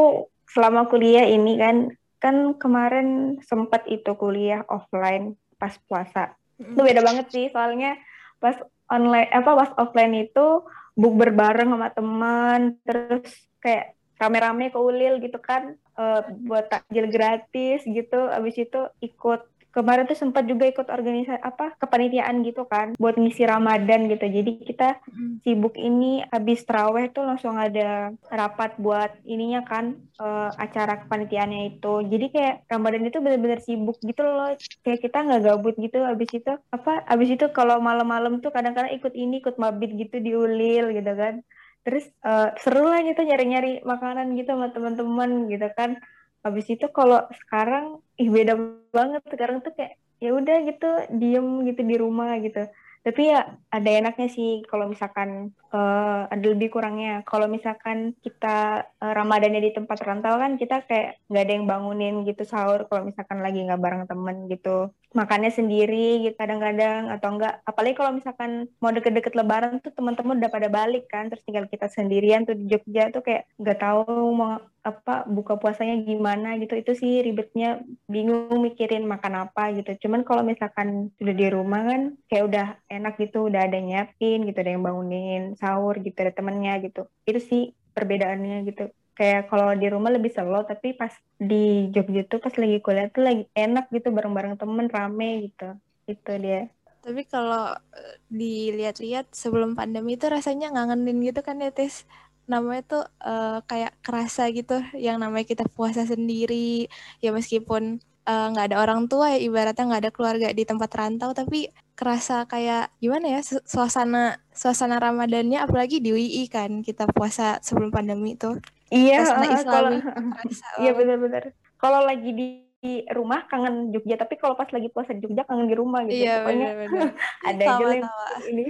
selama 0.50 0.90
kuliah 0.90 1.30
ini 1.30 1.62
kan 1.62 1.94
kan 2.18 2.36
kemarin 2.57 3.38
sempat 3.46 3.86
itu 3.86 4.18
kuliah 4.18 4.66
offline 4.66 5.38
pas 5.62 5.78
puasa. 5.86 6.34
Itu 6.57 6.81
beda 6.81 7.06
banget 7.06 7.30
sih 7.30 7.46
soalnya 7.54 8.00
pas 8.42 8.57
online 8.90 9.30
apa 9.30 9.52
pas 9.54 9.72
offline 9.78 10.25
itu 10.25 10.66
bukber 10.98 11.30
bareng 11.36 11.69
sama 11.69 11.90
teman 11.94 12.80
terus 12.81 13.30
kayak 13.62 13.94
rame-rame 14.16 14.72
ke 14.72 14.80
Ulil 14.80 15.22
gitu 15.22 15.38
kan 15.38 15.75
eh, 15.77 16.22
buat 16.48 16.72
takjil 16.72 17.12
gratis 17.12 17.84
gitu 17.86 18.32
abis 18.32 18.56
itu 18.58 18.89
ikut 19.03 19.44
kemarin 19.75 20.08
tuh 20.08 20.15
sempat 20.15 20.48
juga 20.48 20.63
ikut 20.72 20.88
organisasi 20.88 21.44
apa 21.44 21.75
kepanitiaan 21.75 22.39
gitu 22.48 22.63
kan 22.63 22.96
buat 22.96 23.20
ngisi 23.20 23.44
Ramadan 23.44 24.08
gitu. 24.08 24.24
Jadi 24.24 24.63
kita 24.63 25.03
sibuk 25.44 25.75
ini 25.75 26.24
habis 26.32 26.63
teraweh 26.63 27.12
tuh 27.12 27.27
langsung 27.27 27.60
ada 27.60 28.15
rapat 28.32 28.79
buat 28.79 29.12
ininya 29.27 29.67
kan 29.67 30.00
eh, 30.00 30.50
acara 30.55 31.03
kepanitiaannya 31.03 31.75
itu. 31.75 32.08
Jadi 32.08 32.25
kayak 32.32 32.55
Ramadan 32.72 33.03
itu 33.03 33.20
bener-bener 33.20 33.60
sibuk 33.60 34.00
gitu 34.00 34.24
loh. 34.24 34.55
Kayak 34.88 35.03
kita 35.03 35.17
nggak 35.27 35.41
gabut 35.44 35.75
gitu 35.75 36.00
habis 36.08 36.32
itu 36.32 36.53
apa 36.72 37.03
habis 37.12 37.36
itu 37.36 37.46
kalau 37.51 37.84
malam-malam 37.84 38.39
tuh 38.39 38.55
kadang-kadang 38.55 38.96
ikut 38.96 39.12
ini 39.12 39.44
ikut 39.44 39.60
mabit 39.60 39.91
gitu 39.91 40.24
di 40.24 40.32
Ulil 40.32 40.96
gitu 40.96 41.12
kan. 41.20 41.44
Terus 41.84 42.08
eh, 42.24 42.50
seru 42.63 42.88
lah 42.88 43.03
gitu 43.03 43.27
nyari-nyari 43.27 43.84
makanan 43.84 44.39
gitu 44.39 44.55
sama 44.55 44.72
teman-teman 44.72 45.51
gitu 45.51 45.67
kan 45.75 46.00
habis 46.46 46.70
itu 46.70 46.86
kalau 46.94 47.25
sekarang 47.42 48.00
ih 48.22 48.30
beda 48.30 48.54
banget. 48.94 49.22
Sekarang 49.25 49.66
tuh 49.66 49.74
kayak 49.74 49.98
ya 50.22 50.32
udah 50.32 50.58
gitu 50.70 50.90
diem 51.18 51.48
gitu 51.68 51.82
di 51.82 51.96
rumah 51.98 52.38
gitu. 52.40 52.70
Tapi 53.06 53.22
ya 53.30 53.46
ada 53.70 53.90
enaknya 54.02 54.34
sih 54.34 54.66
kalau 54.66 54.90
misalkan 54.90 55.54
eh, 55.70 56.22
ada 56.25 56.46
lebih 56.46 56.74
kurangnya. 56.74 57.22
Kalau 57.22 57.46
misalkan 57.46 58.18
kita 58.25 58.82
eh, 58.98 59.14
Ramadannya 59.14 59.62
di 59.62 59.72
tempat 59.78 60.02
rantau 60.02 60.42
kan 60.42 60.58
kita 60.58 60.82
kayak 60.90 61.22
nggak 61.30 61.44
ada 61.46 61.54
yang 61.54 61.66
bangunin 61.70 62.16
gitu 62.25 62.42
sahur 62.50 62.90
kalau 62.90 63.06
misalkan 63.06 63.46
lagi 63.46 63.62
nggak 63.62 63.78
bareng 63.78 64.04
temen 64.10 64.50
gitu. 64.50 64.90
Makannya 65.14 65.54
sendiri 65.54 66.25
gitu 66.25 66.34
kadang-kadang 66.34 67.14
atau 67.14 67.30
enggak 67.38 67.62
apalagi 67.70 67.94
kalau 67.94 68.12
misalkan 68.18 68.52
mau 68.82 68.90
deket-deket 68.90 69.34
lebaran 69.38 69.78
tuh 69.86 69.94
teman-teman 69.94 70.42
udah 70.42 70.50
pada 70.50 70.70
balik 70.74 71.06
kan. 71.06 71.30
Terus 71.30 71.46
tinggal 71.46 71.70
kita 71.70 71.86
sendirian 71.86 72.42
tuh 72.50 72.58
di 72.58 72.66
Jogja 72.74 73.14
tuh 73.14 73.22
kayak 73.22 73.46
nggak 73.62 73.80
tahu 73.86 74.34
mau 74.34 74.58
apa 74.86 75.25
buka 75.25 75.58
puasanya 75.58 75.98
gimana 76.06 76.62
gitu 76.62 76.77
itu 76.77 76.94
sih 76.94 77.25
ribetnya 77.25 77.82
bingung 78.06 78.62
mikirin 78.62 79.10
makan 79.10 79.50
apa 79.50 79.74
gitu. 79.74 79.98
Cuman 80.06 80.22
kalau 80.22 80.46
misalkan 80.46 81.10
sudah 81.18 81.34
di 81.34 81.48
rumah 81.50 81.82
kan 81.89 82.01
kayak 82.30 82.44
udah 82.46 82.68
enak 82.86 83.18
gitu 83.18 83.50
udah 83.50 83.65
ada 83.65 83.82
nyiapin 83.82 84.46
gitu 84.46 84.58
ada 84.62 84.72
yang 84.77 84.86
bangunin 84.86 85.58
sahur 85.58 85.98
gitu 86.06 86.13
ada 86.22 86.38
temennya 86.38 86.77
gitu. 86.86 87.10
Itu 87.25 87.42
sih 87.42 87.74
perbedaannya 87.98 88.70
gitu. 88.70 88.94
Kayak 89.18 89.50
kalau 89.50 89.74
di 89.74 89.88
rumah 89.89 90.13
lebih 90.13 90.30
slow 90.30 90.62
tapi 90.70 90.94
pas 90.94 91.12
di 91.42 91.89
Jogja 91.89 92.22
tuh 92.30 92.38
pas 92.38 92.54
lagi 92.54 92.77
kuliah 92.86 93.10
tuh 93.10 93.25
lagi 93.25 93.50
enak 93.58 93.89
gitu 93.89 94.13
bareng-bareng 94.13 94.62
temen 94.62 94.86
rame 94.86 95.50
gitu. 95.50 95.74
Itu 96.06 96.32
dia. 96.38 96.70
Tapi 97.06 97.22
kalau 97.30 97.77
eh, 97.94 98.18
dilihat-lihat 98.34 99.30
sebelum 99.30 99.77
pandemi 99.77 100.18
itu 100.18 100.25
rasanya 100.25 100.74
ngangenin 100.74 101.22
gitu 101.22 101.46
kan 101.46 101.62
ya, 101.62 101.70
Tis? 101.70 102.10
Namanya 102.46 102.82
tuh 102.86 103.04
uh, 103.22 103.60
kayak 103.66 103.94
kerasa 104.06 104.50
gitu 104.54 104.82
yang 104.98 105.18
namanya 105.22 105.46
kita 105.46 105.66
puasa 105.70 106.06
sendiri. 106.06 106.88
Ya 107.20 107.34
meskipun 107.34 108.00
eh, 108.25 108.48
nggak 108.54 108.66
uh, 108.66 108.70
ada 108.74 108.78
orang 108.82 109.06
tua 109.06 109.34
ya 109.34 109.40
ibaratnya 109.42 109.86
nggak 109.86 110.02
ada 110.08 110.12
keluarga 110.14 110.48
di 110.50 110.64
tempat 110.66 110.90
rantau 110.94 111.34
tapi 111.38 111.70
kerasa 111.96 112.44
kayak 112.50 112.92
gimana 113.00 113.40
ya 113.40 113.42
suasana 113.46 114.42
suasana 114.52 115.00
Ramadannya 115.00 115.64
apalagi 115.64 116.04
di 116.04 116.12
UI 116.12 116.46
kan 116.52 116.84
kita 116.84 117.08
puasa 117.10 117.62
sebelum 117.62 117.94
pandemi 117.94 118.34
tuh. 118.36 118.60
Iya 118.90 119.25
kalau 119.66 119.98
iya 120.84 120.92
benar-benar 120.94 121.54
kalau 121.82 122.06
lagi 122.06 122.32
di 122.34 122.66
di 122.86 123.02
rumah 123.10 123.50
kangen 123.50 123.90
Jogja 123.90 124.22
tapi 124.22 124.38
kalau 124.38 124.54
pas 124.54 124.70
lagi 124.70 124.94
puasa 124.94 125.18
di 125.18 125.25
Jogja 125.25 125.42
kangen 125.42 125.66
di 125.66 125.75
rumah 125.75 126.06
gitu. 126.06 126.22
Iya, 126.22 126.46
pokoknya 126.46 126.68
bener, 126.70 126.90
bener. 126.94 127.10
ada 127.50 127.64
aja 127.66 127.86
yang 127.90 128.12
ini 128.46 128.64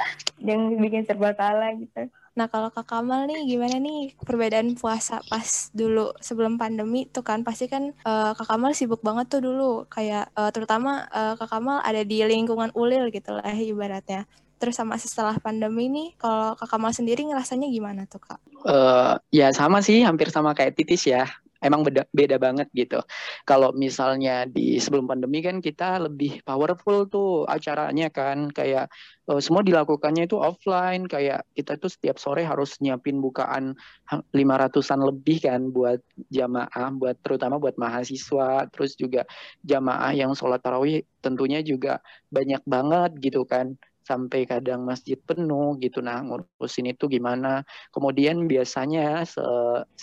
yang 0.48 0.60
bikin 0.80 1.02
serba 1.04 1.36
salah 1.36 1.76
gitu 1.76 2.08
Nah, 2.38 2.46
kalau 2.46 2.70
Kak 2.70 2.86
Kamal 2.86 3.26
nih 3.26 3.50
gimana 3.50 3.82
nih 3.82 4.14
perbedaan 4.22 4.78
puasa 4.78 5.18
pas 5.26 5.74
dulu 5.74 6.14
sebelum 6.22 6.54
pandemi 6.54 7.10
tuh 7.10 7.26
kan 7.26 7.42
pasti 7.42 7.66
kan 7.66 7.90
uh, 8.06 8.30
Kak 8.38 8.46
Kamal 8.46 8.78
sibuk 8.78 9.02
banget 9.02 9.26
tuh 9.26 9.42
dulu 9.42 9.90
kayak 9.90 10.30
uh, 10.38 10.54
terutama 10.54 11.10
uh, 11.10 11.34
Kak 11.34 11.50
Kamal 11.50 11.82
ada 11.82 12.06
di 12.06 12.22
lingkungan 12.22 12.70
ulil 12.78 13.10
gitu 13.10 13.34
lah 13.34 13.42
ibaratnya. 13.50 14.30
Terus 14.62 14.78
sama 14.78 14.94
setelah 15.02 15.34
pandemi 15.42 15.90
nih 15.90 16.14
kalau 16.14 16.54
Kak 16.54 16.70
Kamal 16.70 16.94
sendiri 16.94 17.26
ngerasanya 17.26 17.66
gimana 17.74 18.06
tuh 18.06 18.22
Kak? 18.22 18.38
Uh, 18.62 19.18
ya 19.34 19.50
sama 19.50 19.82
sih 19.82 20.06
hampir 20.06 20.30
sama 20.30 20.54
kayak 20.54 20.78
Titis 20.78 21.10
ya 21.10 21.26
emang 21.58 21.82
beda, 21.82 22.06
beda 22.14 22.36
banget 22.38 22.68
gitu. 22.74 23.02
Kalau 23.42 23.74
misalnya 23.74 24.46
di 24.46 24.78
sebelum 24.78 25.10
pandemi 25.10 25.42
kan 25.42 25.58
kita 25.58 25.98
lebih 26.06 26.42
powerful 26.46 27.06
tuh 27.10 27.44
acaranya 27.50 28.08
kan. 28.10 28.50
Kayak 28.50 28.90
uh, 29.26 29.42
semua 29.42 29.66
dilakukannya 29.66 30.30
itu 30.30 30.38
offline. 30.38 31.06
Kayak 31.10 31.44
kita 31.54 31.78
tuh 31.78 31.90
setiap 31.90 32.16
sore 32.22 32.46
harus 32.46 32.78
nyiapin 32.78 33.18
bukaan 33.18 33.74
500-an 34.08 35.00
lebih 35.02 35.42
kan 35.42 35.70
buat 35.74 35.98
jamaah 36.30 36.88
buat 36.94 37.16
terutama 37.22 37.58
buat 37.58 37.74
mahasiswa. 37.76 38.70
Terus 38.70 38.94
juga 38.94 39.26
jamaah 39.66 40.14
yang 40.14 40.32
sholat 40.38 40.62
tarawih 40.62 41.02
tentunya 41.18 41.60
juga 41.66 41.98
banyak 42.30 42.62
banget 42.64 43.10
gitu 43.18 43.42
kan 43.42 43.74
sampai 44.10 44.40
kadang 44.52 44.80
masjid 44.90 45.18
penuh 45.28 45.76
gitu. 45.84 45.98
Nah 46.06 46.16
ngurusin 46.26 46.86
itu 46.92 47.04
gimana? 47.14 47.48
Kemudian 47.94 48.36
biasanya 48.50 49.00
se 49.28 49.42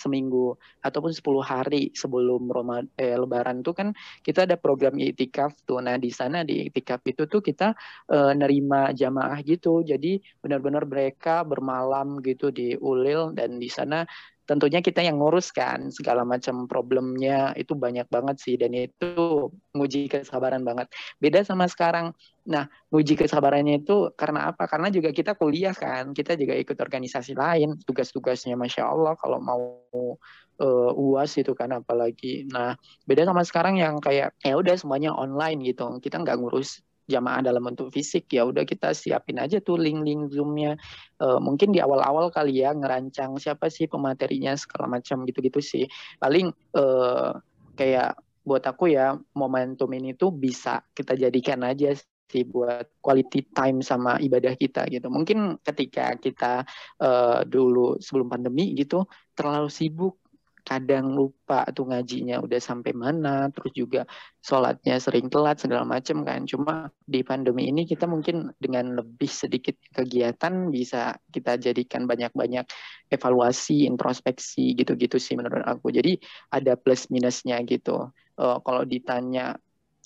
seminggu 0.02 0.54
ataupun 0.86 1.10
10 1.16 1.42
hari 1.42 1.90
sebelum 2.00 2.46
Roma 2.54 2.76
eh, 3.00 3.16
lebaran 3.18 3.56
tuh 3.66 3.74
kan 3.78 3.88
kita 4.26 4.46
ada 4.46 4.56
program 4.64 4.94
itikaf 5.00 5.52
tuh. 5.66 5.78
Nah 5.84 5.96
di 5.98 6.10
sana 6.14 6.36
di 6.48 6.70
itikaf 6.70 7.02
itu 7.10 7.22
tuh 7.32 7.40
kita 7.48 7.74
eh, 8.12 8.32
nerima 8.40 8.94
jamaah 8.94 9.38
gitu. 9.42 9.82
Jadi 9.90 10.22
benar-benar 10.42 10.84
mereka 10.86 11.42
bermalam 11.50 12.22
gitu 12.22 12.54
di 12.54 12.78
Ulil 12.78 13.34
dan 13.38 13.58
di 13.62 13.68
sana 13.72 14.06
tentunya 14.46 14.78
kita 14.78 15.02
yang 15.02 15.18
ngurus 15.18 15.50
kan 15.50 15.90
segala 15.90 16.22
macam 16.22 16.70
problemnya 16.70 17.50
itu 17.58 17.74
banyak 17.74 18.06
banget 18.06 18.36
sih 18.38 18.54
dan 18.54 18.72
itu 18.72 19.50
nguji 19.74 20.06
kesabaran 20.06 20.62
banget. 20.62 20.86
Beda 21.18 21.42
sama 21.42 21.66
sekarang. 21.66 22.14
Nah 22.46 22.70
nguji 22.94 23.18
kesabarannya 23.18 23.82
itu 23.82 24.14
karena 24.14 24.54
apa? 24.54 24.70
Karena 24.70 24.88
juga 24.94 25.10
kita 25.10 25.34
kuliah 25.34 25.74
kan 25.74 26.14
kita 26.14 26.38
juga 26.38 26.54
ikut 26.54 26.78
organisasi 26.78 27.34
lain 27.34 27.76
tugas-tugasnya 27.82 28.54
masya 28.54 28.86
Allah 28.86 29.18
kalau 29.18 29.42
mau 29.42 29.60
uh, 30.62 30.90
uas 30.94 31.34
itu 31.36 31.52
kan 31.52 31.74
apalagi. 31.74 32.46
Nah 32.48 32.78
beda 33.04 33.26
sama 33.26 33.42
sekarang 33.42 33.82
yang 33.82 33.98
kayak 33.98 34.32
ya 34.40 34.54
udah 34.54 34.78
semuanya 34.78 35.10
online 35.12 35.60
gitu 35.66 35.98
kita 35.98 36.22
nggak 36.22 36.38
ngurus 36.38 36.86
jamaah 37.06 37.42
dalam 37.42 37.62
bentuk 37.62 37.94
fisik 37.94 38.26
ya 38.34 38.46
udah 38.46 38.66
kita 38.66 38.90
siapin 38.92 39.38
aja 39.38 39.62
tuh 39.62 39.78
link-link 39.78 40.34
zoomnya 40.34 40.74
uh, 41.22 41.38
mungkin 41.38 41.70
di 41.70 41.78
awal-awal 41.78 42.30
kali 42.34 42.62
ya 42.66 42.74
ngerancang 42.74 43.38
siapa 43.38 43.70
sih 43.70 43.86
pematerinya 43.86 44.58
segala 44.58 44.98
macam 44.98 45.22
gitu-gitu 45.22 45.62
sih 45.62 45.84
paling 46.18 46.50
uh, 46.74 47.38
kayak 47.78 48.18
buat 48.46 48.62
aku 48.62 48.94
ya 48.94 49.18
momentum 49.34 49.90
ini 49.90 50.14
tuh 50.14 50.30
bisa 50.30 50.82
kita 50.94 51.18
jadikan 51.18 51.66
aja 51.66 51.94
sih 52.26 52.42
buat 52.42 52.98
quality 52.98 53.54
time 53.54 53.82
sama 53.82 54.18
ibadah 54.18 54.58
kita 54.58 54.86
gitu. 54.90 55.06
Mungkin 55.06 55.62
ketika 55.62 56.14
kita 56.18 56.66
uh, 56.98 57.46
dulu 57.46 57.98
sebelum 58.02 58.26
pandemi 58.26 58.74
gitu 58.74 59.06
terlalu 59.34 59.70
sibuk 59.70 60.25
kadang 60.66 61.14
lupa 61.14 61.62
tuh 61.70 61.86
ngajinya 61.86 62.42
udah 62.42 62.58
sampai 62.58 62.90
mana, 62.90 63.46
terus 63.54 63.70
juga 63.70 64.02
sholatnya 64.42 64.98
sering 64.98 65.30
telat 65.30 65.62
segala 65.62 65.86
macam 65.86 66.26
kan. 66.26 66.42
Cuma 66.42 66.90
di 67.06 67.22
pandemi 67.22 67.70
ini 67.70 67.86
kita 67.86 68.10
mungkin 68.10 68.50
dengan 68.58 68.98
lebih 68.98 69.30
sedikit 69.30 69.78
kegiatan 69.94 70.74
bisa 70.74 71.14
kita 71.30 71.54
jadikan 71.62 72.10
banyak-banyak 72.10 72.66
evaluasi, 73.14 73.86
introspeksi 73.86 74.74
gitu-gitu 74.74 75.22
sih 75.22 75.38
menurut 75.38 75.62
aku. 75.62 75.94
Jadi 75.94 76.18
ada 76.50 76.74
plus 76.74 77.06
minusnya 77.14 77.62
gitu. 77.62 78.10
Uh, 78.34 78.58
kalau 78.66 78.82
ditanya 78.82 79.54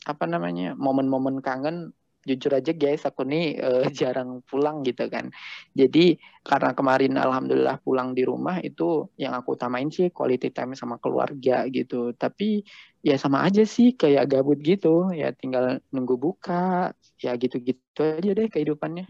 apa 0.05 0.25
namanya 0.29 0.77
momen-momen 0.77 1.41
kangen 1.41 1.97
jujur 2.29 2.53
aja 2.53 2.73
guys 2.77 3.03
aku 3.09 3.23
nih 3.25 3.45
uh, 3.61 3.85
jarang 3.99 4.45
pulang 4.49 4.83
gitu 4.87 5.09
kan. 5.09 5.33
Jadi 5.73 6.21
karena 6.45 6.71
kemarin 6.79 7.15
alhamdulillah 7.17 7.77
pulang 7.85 8.13
di 8.17 8.23
rumah 8.25 8.61
itu 8.65 9.09
yang 9.17 9.33
aku 9.39 9.57
utamain 9.57 9.89
sih 9.89 10.13
quality 10.13 10.49
time 10.53 10.73
sama 10.77 10.97
keluarga 11.03 11.65
gitu. 11.69 12.13
Tapi 12.17 12.65
ya 13.01 13.17
sama 13.17 13.45
aja 13.47 13.63
sih 13.65 13.97
kayak 13.97 14.29
gabut 14.33 14.59
gitu. 14.61 15.13
Ya 15.17 15.33
tinggal 15.33 15.81
nunggu 15.95 16.17
buka 16.21 16.93
ya 17.21 17.33
gitu-gitu 17.37 18.01
aja 18.01 18.31
deh 18.39 18.49
kehidupannya. 18.53 19.07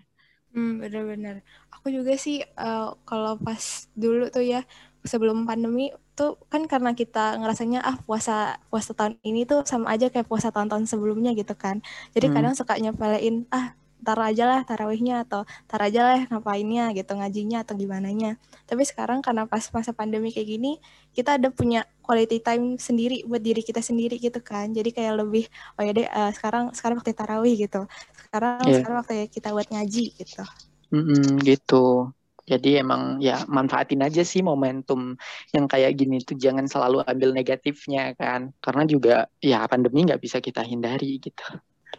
Hmm, 0.51 0.83
bener-bener. 0.83 1.47
Aku 1.71 1.95
juga 1.95 2.19
sih 2.19 2.43
uh, 2.59 2.99
kalau 3.07 3.39
pas 3.39 3.87
dulu 3.95 4.27
tuh 4.35 4.43
ya 4.43 4.67
sebelum 5.05 5.49
pandemi 5.49 5.93
tuh 6.13 6.37
kan 6.53 6.69
karena 6.69 6.93
kita 6.93 7.41
ngerasanya 7.41 7.81
ah 7.81 7.97
puasa 8.05 8.61
puasa 8.69 8.93
tahun 8.93 9.17
ini 9.25 9.49
tuh 9.49 9.65
sama 9.65 9.97
aja 9.97 10.13
kayak 10.13 10.29
puasa 10.29 10.53
tahun-tahun 10.53 10.89
sebelumnya 10.89 11.33
gitu 11.33 11.57
kan. 11.57 11.81
Jadi 12.13 12.29
hmm. 12.29 12.35
kadang 12.37 12.55
suka 12.57 12.77
nyepelein 12.77 13.49
ah 13.49 13.73
taruh 14.01 14.25
aja 14.25 14.49
lah 14.49 14.61
tarawihnya 14.65 15.29
atau 15.29 15.45
taruh 15.69 15.87
aja 15.89 16.01
lah 16.01 16.21
ngapainnya 16.33 16.93
gitu 16.97 17.13
ngajinya 17.17 17.65
atau 17.65 17.77
gimana 17.77 18.09
nya. 18.13 18.41
Tapi 18.65 18.83
sekarang 18.85 19.21
karena 19.21 19.45
pas 19.45 19.65
masa 19.73 19.93
pandemi 19.93 20.33
kayak 20.33 20.49
gini 20.49 20.81
kita 21.13 21.37
ada 21.37 21.53
punya 21.53 21.85
quality 22.01 22.41
time 22.41 22.81
sendiri 22.81 23.25
buat 23.29 23.41
diri 23.45 23.61
kita 23.65 23.85
sendiri 23.85 24.17
gitu 24.17 24.41
kan. 24.41 24.73
Jadi 24.73 24.93
kayak 24.93 25.21
lebih 25.21 25.45
oh 25.77 25.83
ya 25.85 25.93
deh 25.93 26.09
uh, 26.09 26.33
sekarang 26.33 26.73
sekarang 26.77 27.01
waktu 27.01 27.13
tarawih 27.17 27.55
gitu. 27.57 27.85
Sekarang 28.29 28.65
yeah. 28.69 28.77
sekarang 28.81 28.97
waktu 29.05 29.15
kita 29.29 29.49
buat 29.53 29.69
ngaji 29.69 30.05
gitu. 30.17 30.43
Mm 30.91 31.03
-hmm, 31.07 31.25
gitu. 31.47 32.11
Jadi 32.51 32.83
emang 32.83 33.23
ya 33.23 33.47
manfaatin 33.47 34.03
aja 34.03 34.27
sih 34.27 34.43
momentum 34.43 35.15
yang 35.55 35.71
kayak 35.71 35.95
gini 35.95 36.19
tuh 36.27 36.35
jangan 36.35 36.67
selalu 36.67 37.07
ambil 37.07 37.31
negatifnya 37.31 38.11
kan. 38.19 38.51
Karena 38.59 38.83
juga 38.91 39.31
ya 39.39 39.63
pandemi 39.71 40.03
nggak 40.03 40.19
bisa 40.19 40.43
kita 40.43 40.67
hindari 40.67 41.23
gitu. 41.23 41.47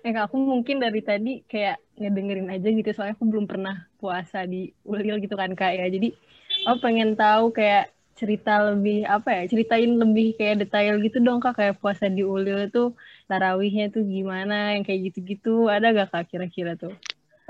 Eh 0.03 0.11
aku 0.11 0.35
mungkin 0.35 0.83
dari 0.83 0.99
tadi 0.99 1.45
kayak 1.47 1.79
ngedengerin 1.95 2.51
aja 2.51 2.67
gitu 2.67 2.89
soalnya 2.91 3.15
aku 3.15 3.25
belum 3.31 3.45
pernah 3.47 3.87
puasa 4.01 4.43
di 4.43 4.75
Ulil 4.83 5.23
gitu 5.23 5.39
kan 5.39 5.55
kak 5.55 5.71
ya. 5.79 5.87
Jadi 5.87 6.11
aku 6.67 6.77
pengen 6.83 7.15
tahu 7.15 7.55
kayak 7.55 7.93
cerita 8.19 8.75
lebih 8.75 9.01
apa 9.07 9.33
ya 9.33 9.43
ceritain 9.49 9.97
lebih 9.97 10.37
kayak 10.37 10.67
detail 10.67 11.01
gitu 11.01 11.17
dong 11.23 11.41
kak 11.41 11.57
kayak 11.57 11.79
puasa 11.81 12.05
di 12.11 12.21
Ulil 12.21 12.69
itu 12.69 12.93
tarawihnya 13.25 13.89
tuh 13.89 14.03
gimana 14.05 14.75
yang 14.77 14.83
kayak 14.83 15.09
gitu-gitu 15.09 15.71
ada 15.71 15.89
gak 15.95 16.11
kak 16.11 16.25
kira-kira 16.29 16.75
tuh? 16.75 16.93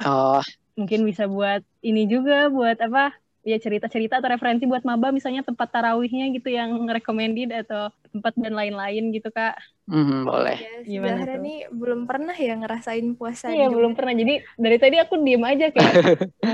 Oh 0.05 0.39
mungkin 0.75 1.03
bisa 1.03 1.27
buat 1.27 1.61
ini 1.83 2.07
juga 2.07 2.47
buat 2.47 2.79
apa 2.79 3.15
ya 3.41 3.57
cerita-cerita 3.57 4.21
atau 4.21 4.29
referensi 4.29 4.69
buat 4.69 4.85
maba 4.85 5.09
misalnya 5.09 5.41
tempat 5.41 5.73
tarawihnya 5.73 6.29
gitu 6.37 6.53
yang 6.53 6.85
recommended 6.85 7.49
atau 7.65 7.89
tempat 8.13 8.37
dan 8.37 8.53
lain-lain 8.53 9.09
gitu 9.09 9.33
kak. 9.33 9.57
Mm, 9.89 10.29
boleh. 10.29 10.57
Ya, 10.61 10.75
gimana 10.85 11.25
tuh? 11.25 11.41
nih 11.41 11.59
belum 11.73 12.05
pernah 12.05 12.37
ya 12.37 12.53
ngerasain 12.53 13.17
puasa 13.17 13.49
iya 13.49 13.67
belum 13.67 13.97
pernah. 13.97 14.13
Jadi 14.13 14.45
dari 14.61 14.77
tadi 14.77 14.95
aku 15.01 15.17
diem 15.25 15.41
aja 15.41 15.73
kayak 15.73 15.93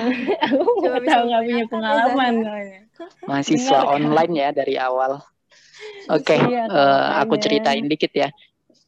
aku 0.47 0.63
nggak 0.79 1.03
tahu 1.03 1.23
nggak 1.27 1.43
punya 1.43 1.65
pengalaman 1.67 2.33
mahasiswa 3.27 3.79
online 3.83 4.33
ya 4.33 4.49
dari 4.55 4.79
awal. 4.79 5.19
Oke 6.07 6.39
okay, 6.39 6.39
iya, 6.47 6.71
uh, 6.71 7.19
aku 7.19 7.35
ceritain 7.35 7.83
dikit 7.83 8.15
ya 8.15 8.31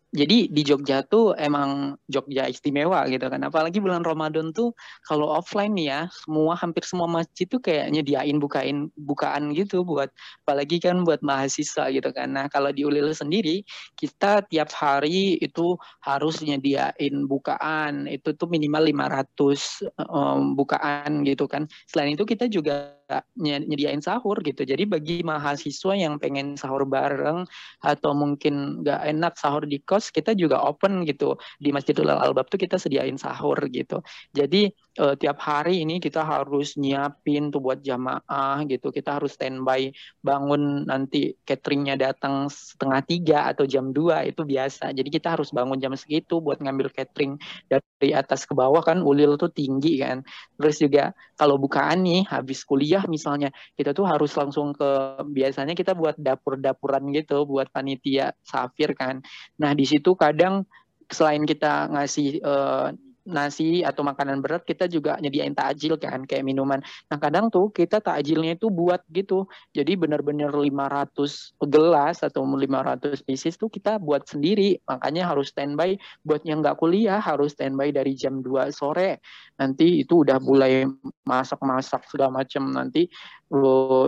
jadi 0.09 0.49
di 0.49 0.61
Jogja 0.65 1.05
tuh 1.05 1.37
emang 1.37 1.93
Jogja 2.09 2.49
istimewa 2.49 3.05
gitu 3.05 3.29
kan. 3.29 3.45
Apalagi 3.45 3.77
bulan 3.77 4.01
Ramadan 4.01 4.49
tuh 4.49 4.73
kalau 5.05 5.29
offline 5.29 5.77
nih 5.77 5.87
ya, 5.93 6.01
semua 6.09 6.57
hampir 6.57 6.81
semua 6.81 7.05
masjid 7.05 7.45
tuh 7.45 7.61
kayak 7.61 7.93
nyediain 7.93 8.41
bukain 8.41 8.89
bukaan 8.97 9.53
gitu 9.53 9.85
buat 9.85 10.09
apalagi 10.45 10.81
kan 10.81 11.05
buat 11.05 11.21
mahasiswa 11.21 11.93
gitu 11.93 12.09
kan. 12.09 12.33
Nah, 12.33 12.49
kalau 12.49 12.73
di 12.73 12.81
Ulil 12.89 13.13
sendiri 13.13 13.61
kita 14.01 14.41
tiap 14.49 14.73
hari 14.73 15.37
itu 15.45 15.77
harus 16.01 16.41
nyediain 16.41 17.29
bukaan. 17.29 18.09
Itu 18.09 18.33
tuh 18.33 18.49
minimal 18.49 18.89
500 18.89 20.09
um, 20.09 20.57
bukaan 20.57 21.21
gitu 21.21 21.45
kan. 21.45 21.69
Selain 21.85 22.17
itu 22.17 22.25
kita 22.25 22.49
juga 22.49 22.98
nyediain 23.39 24.01
sahur 24.03 24.37
gitu. 24.45 24.61
Jadi 24.61 24.85
bagi 24.85 25.25
mahasiswa 25.25 25.93
yang 25.97 26.21
pengen 26.21 26.53
sahur 26.53 26.85
bareng 26.85 27.45
atau 27.81 28.11
mungkin 28.13 28.85
nggak 28.85 29.01
enak 29.09 29.33
sahur 29.39 29.65
di 29.65 29.81
kos, 29.81 30.13
kita 30.13 30.37
juga 30.37 30.61
open 30.61 31.03
gitu 31.09 31.35
di 31.57 31.73
Masjidul 31.73 32.09
Albab 32.13 32.47
tuh 32.53 32.61
kita 32.61 32.77
sediain 32.77 33.17
sahur 33.17 33.57
gitu. 33.73 34.05
Jadi 34.33 34.69
uh, 34.99 35.15
tiap 35.15 35.39
hari 35.39 35.87
ini 35.87 36.03
kita 36.03 36.21
harus 36.21 36.75
nyiapin 36.75 37.49
tuh 37.49 37.63
buat 37.63 37.79
jamaah 37.79 38.67
gitu. 38.67 38.91
Kita 38.91 39.17
harus 39.17 39.39
standby 39.39 39.95
bangun 40.19 40.83
nanti 40.85 41.33
cateringnya 41.47 41.95
datang 41.95 42.51
setengah 42.51 43.01
tiga 43.07 43.39
atau 43.47 43.63
jam 43.63 43.95
dua 43.95 44.27
itu 44.27 44.43
biasa. 44.43 44.91
Jadi 44.91 45.09
kita 45.09 45.39
harus 45.39 45.55
bangun 45.55 45.79
jam 45.79 45.95
segitu 45.95 46.43
buat 46.43 46.59
ngambil 46.59 46.91
catering 46.91 47.39
dari 47.71 48.11
atas 48.11 48.43
ke 48.43 48.51
bawah 48.51 48.83
kan 48.83 48.99
ulil 48.99 49.39
tuh 49.39 49.49
tinggi 49.49 50.03
kan. 50.03 50.21
Terus 50.59 50.75
juga 50.83 51.15
kalau 51.39 51.55
bukaan 51.55 52.03
nih 52.03 52.27
habis 52.27 52.67
kuliah 52.67 53.07
misalnya 53.07 53.55
kita 53.79 53.95
tuh 53.95 54.03
harus 54.03 54.35
langsung 54.35 54.75
ke 54.75 55.23
biasanya 55.31 55.73
kita 55.73 55.95
buat 55.95 56.19
dapur-dapuran 56.19 57.15
gitu 57.15 57.47
buat 57.47 57.71
panitia 57.71 58.35
safir 58.43 58.91
kan. 58.93 59.23
Nah 59.55 59.71
di 59.71 59.87
situ 59.87 60.13
kadang 60.19 60.67
selain 61.09 61.41
kita 61.41 61.89
ngasih 61.89 62.37
uh, 62.45 62.93
nasi 63.29 63.85
atau 63.85 64.01
makanan 64.01 64.41
berat 64.41 64.65
kita 64.65 64.89
juga 64.89 65.15
nyediain 65.21 65.53
takjil 65.53 65.95
kan 66.01 66.25
kayak 66.25 66.41
minuman. 66.43 66.81
Nah 67.07 67.17
kadang 67.21 67.53
tuh 67.53 67.69
kita 67.69 68.01
takjilnya 68.01 68.57
itu 68.57 68.73
buat 68.73 69.05
gitu. 69.13 69.45
Jadi 69.71 69.95
benar-benar 69.95 70.51
500 70.51 71.55
gelas 71.69 72.25
atau 72.25 72.43
500 72.43 73.21
pieces 73.21 73.55
tuh 73.55 73.69
kita 73.69 74.01
buat 74.01 74.25
sendiri. 74.25 74.81
Makanya 74.89 75.29
harus 75.29 75.53
standby 75.53 75.95
buat 76.25 76.41
yang 76.43 76.65
nggak 76.65 76.81
kuliah 76.81 77.21
harus 77.21 77.53
standby 77.53 77.93
dari 77.93 78.17
jam 78.17 78.41
2 78.41 78.73
sore. 78.73 79.21
Nanti 79.61 80.01
itu 80.03 80.25
udah 80.25 80.41
mulai 80.41 80.89
masak-masak 81.23 82.09
segala 82.09 82.41
macam 82.41 82.73
nanti 82.73 83.05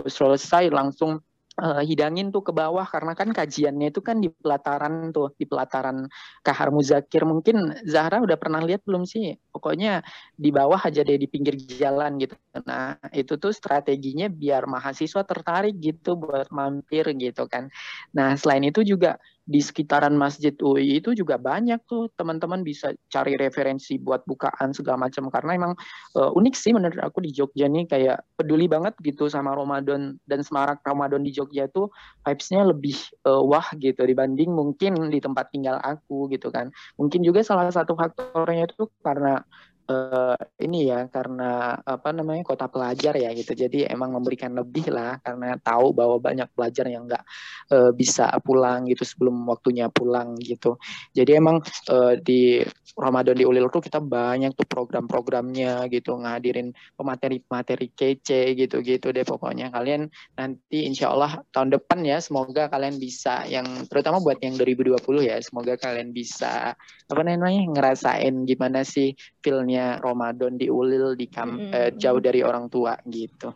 selesai 0.06 0.70
langsung 0.70 1.22
uh, 1.60 1.82
hidangin 1.84 2.32
tuh 2.32 2.40
ke 2.40 2.52
bawah 2.54 2.86
karena 2.88 3.12
kan 3.12 3.28
kajiannya 3.34 3.92
itu 3.92 4.00
kan 4.00 4.22
di 4.22 4.32
pelataran 4.32 5.12
tuh 5.12 5.34
di 5.36 5.44
pelataran 5.44 6.08
Kahar 6.40 6.72
Muzakir. 6.72 7.26
Mungkin 7.28 7.84
Zahra 7.84 8.24
udah 8.24 8.36
pernah 8.40 8.62
lihat 8.64 8.86
belum 8.86 9.04
sih? 9.04 9.36
Pokoknya 9.52 10.00
di 10.32 10.48
bawah 10.48 10.80
aja 10.80 11.04
deh 11.04 11.18
di 11.20 11.28
pinggir 11.28 11.58
jalan 11.58 12.16
gitu. 12.22 12.34
Nah 12.64 12.96
itu 13.12 13.36
tuh 13.36 13.52
strateginya 13.52 14.32
biar 14.32 14.64
mahasiswa 14.64 15.22
tertarik 15.26 15.76
gitu 15.76 16.16
buat 16.16 16.48
mampir 16.48 17.12
gitu 17.18 17.44
kan. 17.50 17.68
Nah 18.16 18.38
selain 18.38 18.64
itu 18.64 18.80
juga 18.86 19.20
di 19.42 19.58
sekitaran 19.58 20.14
Masjid 20.14 20.54
UI 20.62 21.02
itu 21.02 21.18
juga 21.18 21.34
banyak 21.34 21.82
tuh 21.90 22.06
teman-teman 22.14 22.62
bisa 22.62 22.94
cari 23.10 23.34
referensi 23.34 23.98
buat 23.98 24.22
bukaan 24.22 24.70
segala 24.70 25.10
macam 25.10 25.26
karena 25.34 25.58
emang 25.58 25.72
uh, 26.14 26.30
unik 26.38 26.54
sih 26.54 26.70
menurut 26.70 26.98
aku 27.02 27.26
di 27.26 27.34
Jogja 27.34 27.66
nih 27.66 27.90
kayak 27.90 28.22
peduli 28.38 28.70
banget 28.70 28.94
gitu 29.02 29.26
sama 29.26 29.58
Ramadan 29.58 30.14
dan 30.30 30.40
semarak 30.46 30.78
Ramadan 30.86 31.26
di 31.26 31.34
Jogja 31.34 31.66
tuh 31.74 31.90
vibes-nya 32.22 32.62
lebih 32.62 32.94
uh, 33.26 33.42
wah 33.42 33.66
gitu 33.82 34.06
dibanding 34.06 34.54
mungkin 34.54 35.10
di 35.10 35.18
tempat 35.18 35.50
tinggal 35.50 35.82
aku 35.82 36.30
gitu 36.30 36.54
kan. 36.54 36.70
Mungkin 36.94 37.26
juga 37.26 37.42
salah 37.42 37.66
satu 37.70 37.98
faktornya 37.98 38.70
itu 38.70 38.86
karena 39.02 39.42
uh, 39.88 40.36
ini 40.60 40.90
ya 40.90 41.08
karena 41.08 41.78
apa 41.82 42.14
namanya 42.14 42.42
kota 42.46 42.66
pelajar 42.68 43.16
ya 43.18 43.30
gitu. 43.34 43.54
Jadi 43.54 43.88
emang 43.88 44.14
memberikan 44.14 44.52
lebih 44.54 44.92
lah 44.92 45.18
karena 45.22 45.56
tahu 45.58 45.96
bahwa 45.96 46.18
banyak 46.18 46.48
pelajar 46.52 46.86
yang 46.86 47.08
nggak 47.08 47.24
uh, 47.72 47.90
bisa 47.94 48.28
pulang 48.44 48.86
gitu 48.86 49.02
sebelum 49.02 49.42
waktunya 49.48 49.88
pulang 49.88 50.38
gitu. 50.38 50.76
Jadi 51.16 51.30
emang 51.38 51.64
uh, 51.90 52.14
di 52.18 52.62
Ramadan 52.92 53.32
di 53.32 53.48
Ulil 53.48 53.72
tuh 53.72 53.80
kita 53.80 54.04
banyak 54.04 54.52
tuh 54.52 54.68
program-programnya 54.68 55.88
gitu. 55.88 56.20
Ngadirin 56.20 56.76
pemateri-pemateri 56.94 57.88
kece 57.96 58.52
gitu-gitu 58.52 59.08
deh 59.10 59.24
pokoknya. 59.24 59.72
Kalian 59.72 60.12
nanti 60.36 60.84
insya 60.84 61.08
Allah 61.08 61.40
tahun 61.50 61.72
depan 61.72 62.04
ya 62.04 62.20
semoga 62.20 62.68
kalian 62.68 63.00
bisa 63.00 63.48
yang 63.48 63.64
terutama 63.88 64.20
buat 64.20 64.36
yang 64.44 64.60
2020 64.60 65.00
ya 65.24 65.40
semoga 65.40 65.74
kalian 65.80 66.12
bisa 66.12 66.76
apa 67.08 67.22
namanya 67.24 67.64
ngerasain 67.72 68.44
gimana 68.44 68.84
sih 68.84 69.16
feelnya 69.40 69.71
Ramadan 69.78 70.58
di 70.60 70.68
Ulil 70.68 71.16
di 71.16 71.26
kam 71.28 71.56
mm 71.56 71.58
-hmm. 71.58 71.72
eh, 71.72 71.90
jauh 71.96 72.20
dari 72.20 72.40
orang 72.44 72.68
tua 72.68 72.96
gitu. 73.08 73.54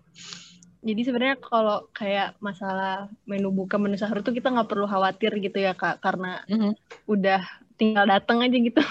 Jadi 0.86 1.02
sebenarnya 1.02 1.36
kalau 1.42 1.90
kayak 1.90 2.38
masalah 2.38 3.10
menu 3.26 3.50
buka 3.50 3.74
menu 3.74 3.98
sahur 3.98 4.22
tuh 4.22 4.30
kita 4.30 4.54
nggak 4.54 4.70
perlu 4.70 4.86
khawatir 4.86 5.34
gitu 5.42 5.58
ya 5.58 5.74
kak 5.74 5.98
karena 5.98 6.46
mm 6.46 6.56
-hmm. 6.56 6.72
udah 7.10 7.42
tinggal 7.76 8.04
datang 8.08 8.42
aja 8.42 8.56
gitu. 8.56 8.82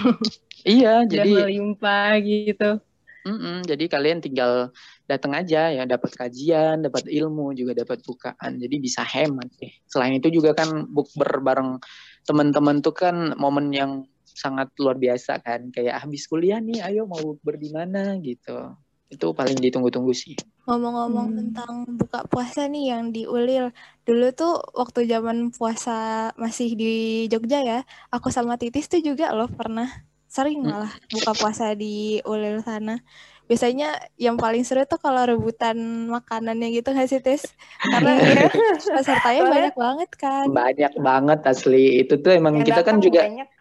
Iya, 0.66 1.06
jadi 1.06 1.46
melimpah 1.46 2.18
gitu. 2.26 2.82
Mm 3.26 3.38
-mm, 3.38 3.56
jadi 3.70 3.86
kalian 3.86 4.18
tinggal 4.18 4.74
datang 5.06 5.38
aja 5.38 5.70
ya 5.70 5.86
dapat 5.86 6.14
kajian, 6.18 6.82
dapat 6.82 7.06
ilmu, 7.06 7.54
juga 7.54 7.78
dapat 7.78 8.02
bukaan. 8.02 8.58
Jadi 8.58 8.76
bisa 8.82 9.06
hemat 9.06 9.46
deh. 9.62 9.70
Selain 9.86 10.18
itu 10.18 10.34
juga 10.34 10.58
kan 10.58 10.90
bukber 10.90 11.42
bareng 11.42 11.78
teman-teman 12.26 12.82
tuh 12.82 12.98
kan 12.98 13.38
momen 13.38 13.70
yang 13.70 14.10
sangat 14.36 14.76
luar 14.76 15.00
biasa 15.00 15.39
kan. 15.39 15.71
Kayak 15.71 16.04
habis 16.04 16.28
kuliah 16.28 16.60
nih, 16.60 16.84
ayo 16.84 17.08
mau 17.08 17.17
bukber 17.17 17.56
di 17.56 17.71
mana 17.71 18.19
gitu. 18.19 18.76
Itu 19.08 19.32
paling 19.32 19.56
ditunggu-tunggu 19.63 20.12
sih. 20.12 20.36
Ngomong-ngomong 20.67 21.28
hmm. 21.32 21.38
tentang 21.39 21.74
buka 21.95 22.28
puasa 22.28 22.67
nih 22.67 22.91
yang 22.91 23.15
di 23.15 23.24
Ulil. 23.24 23.71
Dulu 24.04 24.28
tuh 24.36 24.60
waktu 24.76 25.08
zaman 25.08 25.56
puasa 25.56 26.30
masih 26.36 26.76
di 26.76 26.93
Jogja 27.32 27.63
ya, 27.63 27.80
aku 28.12 28.28
sama 28.30 28.60
Titis 28.60 28.91
tuh 28.91 29.00
juga 29.00 29.32
loh 29.32 29.48
pernah 29.48 29.88
sering 30.28 30.60
hmm. 30.60 30.67
malah 30.67 30.93
buka 31.08 31.32
puasa 31.32 31.71
di 31.78 32.19
Ulil 32.28 32.60
sana. 32.60 33.00
Biasanya 33.45 33.93
yang 34.17 34.41
paling 34.41 34.65
seru 34.65 34.89
tuh 34.89 34.98
kalau 34.98 35.21
rebutan 35.21 35.78
makanannya 36.10 36.82
gitu 36.82 36.98
nggak 36.98 37.06
sih 37.06 37.21
Tis? 37.21 37.45
Karena 37.78 38.17
ya, 38.26 38.50
pesertanya 38.89 39.41
banyak 39.45 39.76
banget 39.78 40.12
kan. 40.17 40.45
Banyak 40.50 40.93
banget 40.98 41.39
asli. 41.45 42.02
Itu 42.02 42.17
tuh 42.26 42.34
emang 42.34 42.65
kita 42.65 42.82
kan 42.82 42.98
juga 43.00 43.30
Mm 43.30 43.55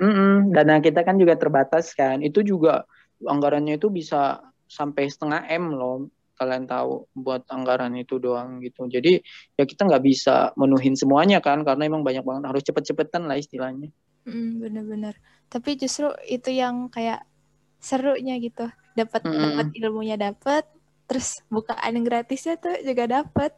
-mm, 0.00 0.56
dana 0.56 0.80
kita 0.80 1.04
kan 1.04 1.20
juga 1.20 1.36
terbatas 1.36 1.92
kan. 1.92 2.24
Itu 2.24 2.40
juga 2.40 2.88
anggarannya 3.20 3.76
itu 3.76 3.92
bisa 3.92 4.40
sampai 4.64 5.12
setengah 5.12 5.44
M 5.52 5.76
loh 5.76 6.08
kalian 6.40 6.64
tahu 6.64 7.04
buat 7.12 7.44
anggaran 7.52 7.92
itu 8.00 8.16
doang 8.16 8.64
gitu. 8.64 8.88
Jadi 8.88 9.20
ya 9.60 9.64
kita 9.68 9.84
nggak 9.84 10.00
bisa 10.00 10.56
menuhin 10.56 10.96
semuanya 10.96 11.44
kan 11.44 11.60
karena 11.60 11.84
emang 11.84 12.00
banyak 12.00 12.24
banget 12.24 12.48
harus 12.48 12.64
cepet-cepetan 12.64 13.28
lah 13.28 13.36
istilahnya. 13.36 13.92
Mm, 14.24 14.64
bener-bener. 14.64 15.14
Tapi 15.52 15.76
justru 15.76 16.08
itu 16.24 16.48
yang 16.48 16.88
kayak 16.88 17.28
serunya 17.76 18.40
gitu. 18.40 18.72
Dapat 18.96 19.20
mm. 19.28 19.36
dapat 19.36 19.68
ilmunya 19.76 20.16
dapat, 20.16 20.64
terus 21.04 21.44
bukaan 21.52 22.00
yang 22.00 22.08
gratisnya 22.08 22.56
tuh 22.56 22.72
juga 22.80 23.04
dapat. 23.04 23.52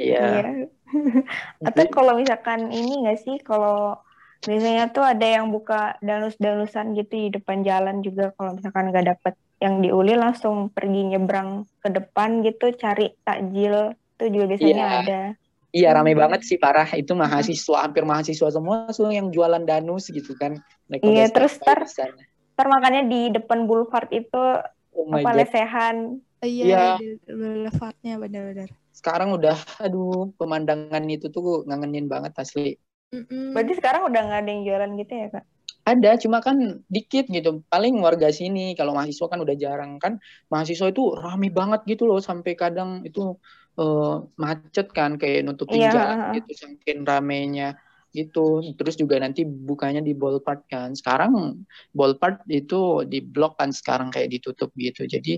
Iya. 0.00 0.24
Yeah. 0.24 0.72
Atau 1.68 1.92
kalau 1.92 2.16
misalkan 2.16 2.72
ini 2.72 3.04
nggak 3.04 3.20
sih 3.20 3.36
kalau 3.44 4.00
biasanya 4.44 4.92
tuh 4.92 5.04
ada 5.04 5.26
yang 5.26 5.48
buka 5.50 5.96
danus-danusan 6.04 6.96
gitu 6.96 7.12
di 7.16 7.28
depan 7.32 7.64
jalan 7.64 8.04
juga 8.04 8.32
kalau 8.36 8.56
misalkan 8.56 8.92
nggak 8.92 9.16
dapet 9.16 9.34
yang 9.64 9.80
diuli 9.80 10.14
langsung 10.14 10.68
pergi 10.68 11.16
nyebrang 11.16 11.64
ke 11.80 11.88
depan 11.88 12.44
gitu 12.44 12.76
cari 12.76 13.16
takjil 13.24 13.96
itu 14.20 14.24
juga 14.30 14.44
biasanya 14.54 14.84
yeah. 14.84 15.00
ada. 15.02 15.22
Iya 15.74 15.90
rame 15.90 16.14
hmm. 16.14 16.22
banget 16.22 16.40
sih 16.46 16.54
parah 16.54 16.86
itu 16.94 17.18
mahasiswa 17.18 17.82
hampir 17.82 18.06
mahasiswa 18.06 18.46
semua 18.46 18.86
langsung 18.86 19.10
yang 19.10 19.34
jualan 19.34 19.66
danus 19.66 20.06
gitu 20.06 20.38
kan. 20.38 20.62
Iya 20.86 21.26
terus 21.34 21.58
ter 21.58 21.82
ter 22.54 22.66
makanya 22.70 23.02
di 23.10 23.34
depan 23.34 23.66
boulevard 23.66 24.06
itu 24.14 24.62
oh 24.94 25.10
apa 25.10 25.34
God. 25.34 25.36
lesehan. 25.42 25.96
Iya 26.44 26.62
ya. 26.62 26.86
di 27.02 27.18
boulevardnya 27.26 28.22
benar-benar. 28.22 28.70
Sekarang 28.94 29.34
udah 29.34 29.58
aduh 29.82 30.30
pemandangan 30.38 31.02
itu 31.10 31.26
tuh 31.34 31.66
ngangenin 31.66 32.06
banget 32.06 32.38
asli. 32.38 32.78
Mm-mm. 33.12 33.52
Berarti 33.52 33.72
sekarang 33.76 34.08
udah 34.08 34.20
nggak 34.24 34.40
ada 34.46 34.50
yang 34.50 34.62
jualan 34.64 34.90
gitu 35.00 35.12
ya 35.12 35.28
kak? 35.34 35.44
Ada, 35.84 36.16
cuma 36.16 36.40
kan 36.40 36.80
dikit 36.88 37.28
gitu. 37.28 37.60
Paling 37.68 38.00
warga 38.00 38.32
sini, 38.32 38.72
kalau 38.72 38.96
mahasiswa 38.96 39.28
kan 39.28 39.36
udah 39.44 39.52
jarang 39.52 40.00
kan. 40.00 40.16
Mahasiswa 40.48 40.88
itu 40.88 41.12
rame 41.12 41.52
banget 41.52 41.84
gitu 41.84 42.08
loh, 42.08 42.24
sampai 42.24 42.56
kadang 42.56 43.04
itu 43.04 43.36
uh, 43.76 44.24
macet 44.40 44.88
kan, 44.96 45.20
kayak 45.20 45.44
nutupin 45.44 45.84
yeah. 45.84 45.92
jalan 45.92 46.40
gitu, 46.40 46.56
saking 46.56 47.04
ramenya 47.04 47.76
gitu. 48.16 48.64
Terus 48.80 48.96
juga 48.96 49.20
nanti 49.20 49.44
bukanya 49.44 50.00
di 50.00 50.16
ballpark 50.16 50.72
kan. 50.72 50.96
Sekarang 50.96 51.60
ballpark 51.92 52.48
itu 52.48 53.04
di 53.04 53.20
blok 53.20 53.60
kan 53.60 53.68
sekarang 53.68 54.08
kayak 54.08 54.32
ditutup 54.32 54.72
gitu. 54.80 55.04
Jadi 55.04 55.36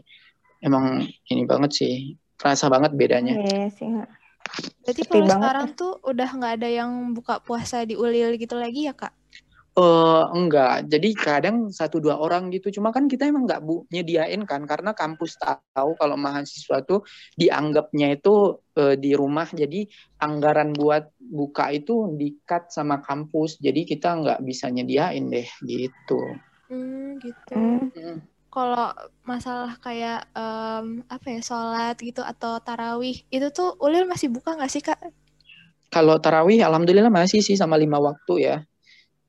emang 0.63 1.11
ini 1.27 1.43
banget 1.43 1.75
sih, 1.75 2.15
kerasa 2.39 2.71
banget 2.71 2.95
bedanya. 2.95 3.35
Iya 3.35 3.67
sih. 3.75 3.91
Berarti 4.87 5.03
kalau 5.07 5.27
sekarang 5.27 5.69
tuh 5.75 5.93
udah 6.07 6.29
nggak 6.31 6.53
ada 6.63 6.69
yang 6.71 6.91
buka 7.11 7.43
puasa 7.43 7.83
di 7.83 7.99
Ulil 7.99 8.39
gitu 8.39 8.55
lagi 8.55 8.87
ya 8.87 8.95
kak? 8.95 9.11
Uh, 9.77 10.25
enggak, 10.33 10.89
jadi 10.89 11.13
kadang 11.13 11.69
satu 11.69 12.01
dua 12.01 12.17
orang 12.17 12.49
gitu. 12.49 12.73
Cuma 12.73 12.97
kan 12.97 13.05
kita 13.13 13.29
emang 13.29 13.45
nggak 13.45 13.61
bu 13.61 13.85
nyediain 13.93 14.41
kan, 14.49 14.65
karena 14.65 14.97
kampus 14.97 15.37
tahu 15.37 15.93
kalau 16.01 16.17
mahasiswa 16.17 16.81
tuh 16.81 17.05
dianggapnya 17.37 18.17
itu 18.17 18.57
uh, 18.57 18.97
di 18.97 19.13
rumah. 19.13 19.45
Jadi 19.53 19.85
anggaran 20.17 20.73
buat 20.73 21.13
buka 21.21 21.77
itu 21.77 22.09
dikat 22.17 22.73
sama 22.73 23.05
kampus. 23.05 23.61
Jadi 23.61 23.85
kita 23.85 24.17
nggak 24.17 24.41
bisa 24.49 24.73
nyediain 24.73 25.29
deh 25.29 25.49
gitu. 25.61 26.21
Hmm, 26.73 27.21
gitu. 27.21 27.53
Hmm 27.53 28.36
kalau 28.57 28.89
masalah 29.29 29.77
kayak 29.85 30.25
um, 30.33 31.05
apa 31.13 31.27
ya 31.37 31.41
sholat 31.45 31.97
gitu 32.01 32.25
atau 32.25 32.57
tarawih 32.67 33.17
itu 33.29 33.47
tuh 33.53 33.77
ulil 33.85 34.09
masih 34.09 34.33
buka 34.33 34.57
nggak 34.57 34.73
sih 34.73 34.81
kak? 34.81 34.97
Kalau 35.93 36.17
tarawih 36.25 36.65
alhamdulillah 36.65 37.13
masih 37.13 37.41
sih 37.45 37.57
sama 37.61 37.77
lima 37.77 38.01
waktu 38.01 38.35
ya. 38.49 38.57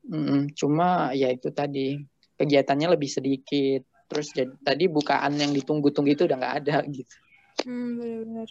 Hmm, 0.08 0.48
cuma 0.56 1.12
ya 1.12 1.28
itu 1.28 1.52
tadi 1.52 2.00
kegiatannya 2.40 2.96
lebih 2.96 3.10
sedikit 3.12 3.84
terus 4.08 4.32
jadi, 4.32 4.48
tadi 4.64 4.88
bukaan 4.88 5.36
yang 5.36 5.52
ditunggu-tunggu 5.52 6.16
itu 6.16 6.24
udah 6.24 6.36
nggak 6.40 6.56
ada 6.64 6.76
gitu 6.96 7.14
Hmm, 7.68 8.00
benar-benar. 8.00 8.48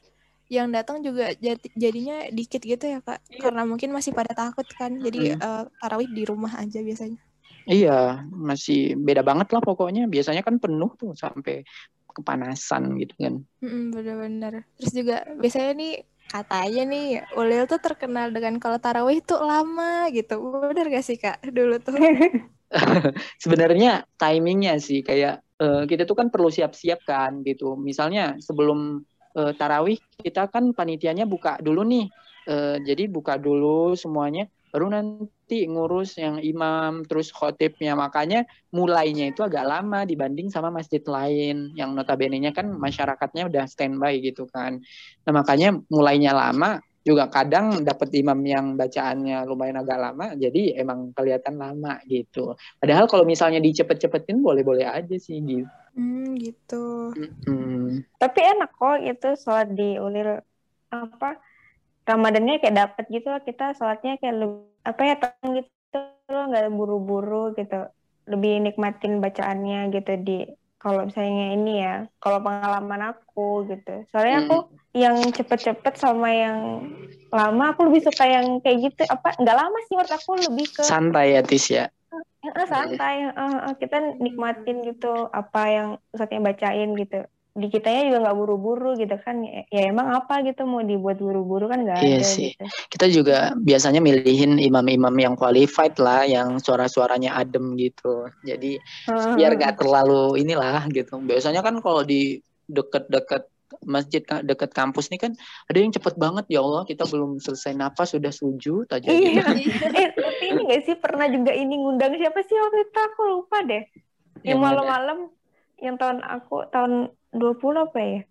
Yang 0.47 0.67
datang 0.75 0.97
juga 1.01 1.25
jati- 1.39 1.73
jadinya 1.75 2.27
dikit 2.31 2.61
gitu 2.61 2.85
ya, 2.87 2.99
Kak. 3.01 3.19
Karena 3.39 3.63
mungkin 3.63 3.89
masih 3.95 4.11
pada 4.11 4.35
takut 4.35 4.67
kan. 4.77 4.99
Jadi 4.99 5.33
Mm. 5.33 5.39
eh, 5.41 5.63
tarawih 5.79 6.09
di 6.11 6.23
rumah 6.27 6.53
aja 6.59 6.79
biasanya. 6.83 7.17
Iya 7.67 8.23
masih 8.31 8.95
beda 8.95 9.21
banget 9.21 9.51
lah 9.53 9.61
pokoknya 9.61 10.07
biasanya 10.07 10.41
kan 10.41 10.55
penuh 10.57 10.91
tuh 10.95 11.11
sampai 11.13 11.67
kepanasan 12.17 12.97
gitu 12.97 13.13
kan 13.21 13.33
Mm-mm, 13.61 13.93
benar-benar. 13.93 14.65
Terus 14.81 14.93
juga 14.93 15.21
biasanya 15.37 15.77
nih 15.77 15.93
katanya 16.27 16.83
nih 16.89 17.07
Ulil 17.37 17.63
tuh 17.69 17.79
terkenal 17.79 18.33
dengan 18.33 18.57
kalau 18.57 18.81
tarawih 18.81 19.21
tuh 19.21 19.37
lama 19.45 20.09
gitu. 20.09 20.41
Bener 20.41 20.89
gak 20.89 21.05
sih, 21.05 21.17
Kak? 21.21 21.45
Dulu 21.45 21.77
tuh. 21.77 21.93
sebenarnya 23.43 24.03
timingnya 24.19 24.81
sih 24.81 24.99
kayak 25.05 25.39
eh, 25.61 25.83
kita 25.87 26.03
tuh 26.09 26.17
kan 26.17 26.27
perlu 26.33 26.49
siap-siap 26.49 27.05
kan 27.05 27.45
gitu. 27.45 27.77
Misalnya 27.77 28.37
sebelum 28.41 29.01
eh, 29.37 29.53
tarawih 29.53 29.97
kita 30.21 30.49
kan 30.49 30.73
panitianya 30.73 31.29
buka 31.29 31.61
dulu 31.61 31.85
nih. 31.85 32.05
Eh, 32.47 32.77
jadi 32.81 33.11
buka 33.11 33.35
dulu 33.35 33.93
semuanya, 33.93 34.47
baru 34.71 34.91
nanti 34.91 35.65
ngurus 35.65 36.19
yang 36.19 36.43
imam 36.43 37.07
terus 37.07 37.31
khotibnya. 37.31 37.95
Makanya 37.95 38.43
mulainya 38.75 39.31
itu 39.31 39.41
agak 39.43 39.63
lama 39.63 40.03
dibanding 40.03 40.51
sama 40.51 40.69
masjid 40.69 41.01
lain 41.03 41.71
yang 41.73 41.95
notabene-nya 41.95 42.51
kan 42.51 42.67
masyarakatnya 42.75 43.47
udah 43.47 43.63
standby 43.65 44.19
gitu 44.19 44.45
kan. 44.49 44.83
Nah 45.23 45.31
makanya 45.31 45.75
mulainya 45.87 46.35
lama 46.35 46.83
juga 47.07 47.31
kadang 47.31 47.87
dapat 47.87 48.11
imam 48.19 48.35
yang 48.43 48.75
bacaannya 48.75 49.47
lumayan 49.47 49.79
agak 49.79 49.95
lama 49.95 50.35
jadi 50.35 50.83
emang 50.83 51.15
kelihatan 51.15 51.55
lama 51.55 52.03
gitu. 52.03 52.59
Padahal 52.83 53.07
kalau 53.07 53.23
misalnya 53.23 53.63
dicepet-cepetin 53.63 54.43
boleh-boleh 54.43 54.83
aja 54.83 55.15
sih 55.15 55.39
gitu. 55.39 55.71
Hmm, 55.95 56.35
gitu. 56.35 57.15
Hmm. 57.47 58.03
Tapi 58.19 58.39
enak 58.43 58.75
kok 58.75 58.99
itu 58.99 59.29
sholat 59.39 59.71
di 59.71 59.95
ulil 59.95 60.43
apa 60.91 61.39
Ramadannya 62.07 62.63
kayak 62.63 62.77
dapet 62.79 63.05
gitu 63.11 63.27
loh 63.27 63.43
kita 63.43 63.75
sholatnya 63.75 64.15
kayak 64.17 64.35
lebih, 64.39 64.63
apa 64.87 65.01
ya 65.03 65.15
tenang 65.19 65.49
gitu 65.59 65.99
loh 66.31 66.43
nggak 66.47 66.71
buru-buru 66.71 67.43
gitu 67.59 67.91
lebih 68.27 68.53
nikmatin 68.63 69.19
bacaannya 69.19 69.91
gitu 69.91 70.11
di 70.23 70.47
kalau 70.79 71.03
misalnya 71.03 71.47
ini 71.57 71.73
ya 71.83 71.95
kalau 72.23 72.39
pengalaman 72.39 73.11
aku 73.11 73.67
gitu 73.67 74.07
soalnya 74.07 74.47
aku 74.47 74.57
yang 74.95 75.19
cepet-cepet 75.19 75.93
sama 75.99 76.31
yang 76.31 76.87
lama 77.27 77.75
aku 77.75 77.91
lebih 77.91 78.07
suka 78.07 78.23
yang 78.23 78.63
kayak 78.63 78.87
gitu 78.87 79.03
apa 79.03 79.35
nggak 79.35 79.57
lama 79.57 79.77
sih 79.87 79.93
menurut 79.99 80.13
aku 80.15 80.31
lebih 80.47 80.67
ke 80.71 80.83
Santai 80.87 81.35
ya 81.35 81.41
Tis 81.43 81.67
ya. 81.67 81.85
Heeh, 82.47 82.65
santai 82.71 83.27
heeh, 83.27 83.35
heeh. 83.35 83.73
kita 83.83 83.97
nikmatin 84.23 84.79
gitu 84.87 85.27
apa 85.27 85.61
yang 85.67 85.87
ustadznya 86.15 86.39
bacain 86.39 86.95
gitu 86.95 87.27
di 87.57 87.67
kitanya 87.73 88.13
juga 88.13 88.17
nggak 88.29 88.37
buru-buru 88.37 88.89
gitu 88.93 89.17
kan 89.17 89.41
ya, 89.41 89.65
ya 89.73 89.89
emang 89.89 90.13
apa 90.13 90.45
gitu 90.45 90.69
mau 90.69 90.85
dibuat 90.85 91.17
buru-buru 91.17 91.65
kan 91.65 91.81
nggak 91.81 91.97
Iya 92.05 92.17
ada 92.21 92.27
sih. 92.29 92.53
gitu 92.53 92.65
Kita 92.93 93.05
juga 93.09 93.37
biasanya 93.57 93.97
milihin 93.97 94.61
imam-imam 94.61 95.11
yang 95.17 95.33
qualified 95.33 95.97
lah, 95.97 96.21
yang 96.29 96.61
suara-suaranya 96.61 97.33
adem 97.33 97.73
gitu. 97.75 98.29
Jadi 98.45 98.77
biar 99.09 99.57
nggak 99.57 99.81
terlalu 99.81 100.37
inilah 100.37 100.85
gitu. 100.93 101.17
Biasanya 101.17 101.65
kan 101.65 101.81
kalau 101.81 102.05
di 102.05 102.37
deket-deket 102.69 103.49
masjid 103.83 104.23
ka- 104.23 104.45
deket 104.45 104.71
kampus 104.71 105.11
nih 105.11 105.27
kan 105.27 105.31
ada 105.67 105.77
yang 105.81 105.91
cepet 105.91 106.15
banget 106.15 106.47
ya 106.47 106.63
Allah 106.63 106.87
kita 106.87 107.03
belum 107.03 107.43
selesai 107.43 107.75
nafas 107.75 108.15
sudah 108.15 108.31
sujud 108.31 108.87
aja 108.87 109.03
Iya. 109.03 109.43
gitu. 109.43 109.83
eh 109.99 110.07
tapi 110.15 110.43
ini 110.55 110.61
gak 110.71 110.81
sih 110.87 110.95
pernah 110.95 111.27
juga 111.27 111.51
ini 111.51 111.75
ngundang 111.75 112.15
siapa 112.15 112.39
sih 112.47 112.55
waktu 112.55 112.87
itu 112.87 112.95
aku 112.95 113.21
lupa 113.27 113.57
deh 113.67 113.83
yang 114.47 114.63
malam-malam 114.63 115.27
yang 115.83 115.99
tahun 115.99 116.23
aku 116.23 116.71
tahun 116.71 117.11
20 117.31 117.87
apa 117.87 117.99
ya 117.99 118.21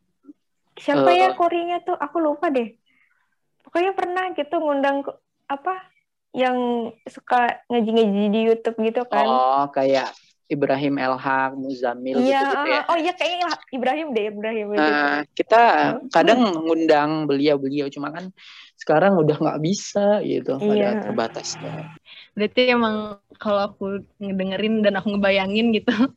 siapa 0.76 1.08
Eh. 1.08 1.18
ya 1.24 1.28
korinya 1.32 1.78
tuh 1.80 1.96
aku 1.96 2.16
lupa 2.20 2.52
deh 2.52 2.76
pokoknya 3.64 3.92
pernah 3.92 4.24
gitu 4.32 4.56
ngundang 4.60 5.02
apa 5.46 5.74
yang 6.36 6.56
suka 7.08 7.64
ngaji-ngaji 7.72 8.22
di 8.28 8.40
YouTube 8.44 8.76
gitu 8.84 9.02
kan 9.08 9.24
Oh 9.24 9.64
kayak 9.72 10.12
Ibrahim 10.46 10.94
Elhak, 10.94 11.58
Muzamil 11.58 12.22
Iya, 12.22 12.38
gitu-gitu 12.38 12.66
ya. 12.70 12.78
ah, 12.78 12.82
oh 12.94 12.96
iya 13.02 13.12
kayaknya 13.18 13.48
Ibrahim 13.74 14.08
deh, 14.14 14.24
Ibrahim 14.30 14.66
gitu. 14.70 14.78
Nah, 14.78 15.26
kita 15.34 15.62
kadang 16.14 16.40
ngundang 16.54 17.26
beliau-beliau 17.26 17.90
cuma 17.90 18.14
kan 18.14 18.30
sekarang 18.78 19.18
udah 19.18 19.34
nggak 19.42 19.58
bisa 19.58 20.22
gitu, 20.22 20.54
Iya. 20.62 20.70
ada 20.70 20.88
terbatas. 21.02 21.58
Berarti 22.38 22.62
emang 22.70 23.18
kalau 23.42 23.74
aku 23.74 24.06
ngedengerin 24.22 24.86
dan 24.86 25.02
aku 25.02 25.18
ngebayangin 25.18 25.74
gitu, 25.74 25.90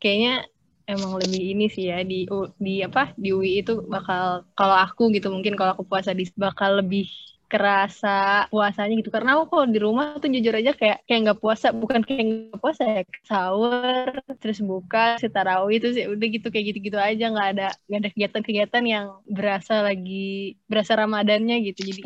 kayaknya 0.00 0.48
emang 0.92 1.12
lebih 1.20 1.42
ini 1.52 1.64
sih 1.74 1.84
ya 1.90 1.98
di 2.10 2.26
di 2.66 2.70
apa 2.86 3.12
di 3.22 3.28
UI 3.36 3.62
itu 3.62 3.72
bakal 3.94 4.46
kalau 4.58 4.76
aku 4.84 5.02
gitu 5.14 5.26
mungkin 5.34 5.54
kalau 5.58 5.70
aku 5.74 5.84
puasa 5.90 6.10
di 6.18 6.24
bakal 6.38 6.70
lebih 6.80 7.04
kerasa 7.46 8.08
puasanya 8.50 8.94
gitu. 8.98 9.10
Karena 9.14 9.38
aku 9.38 9.44
kalau 9.54 9.66
di 9.70 9.78
rumah 9.78 10.18
tuh 10.18 10.28
jujur 10.34 10.54
aja 10.58 10.74
kayak 10.74 11.06
kayak 11.06 11.20
nggak 11.30 11.40
puasa 11.42 11.66
bukan 11.70 12.02
kayak 12.02 12.24
nggak 12.26 12.60
puasa 12.62 12.82
ya 12.82 13.02
sahur 13.22 14.10
terus 14.42 14.58
buka 14.70 14.98
si 15.22 15.26
tarawih 15.30 15.78
terus 15.78 15.94
ya 16.00 16.06
udah 16.10 16.26
gitu 16.26 16.46
kayak 16.50 16.74
gitu-gitu 16.74 16.98
aja. 16.98 17.24
Nggak 17.30 17.48
ada 17.54 17.66
nggak 17.86 17.98
ada 18.02 18.10
kegiatan-kegiatan 18.14 18.84
yang 18.94 19.06
berasa 19.30 19.74
lagi 19.86 20.58
berasa 20.70 20.92
ramadannya 20.98 21.54
gitu. 21.70 21.80
Jadi 21.86 22.02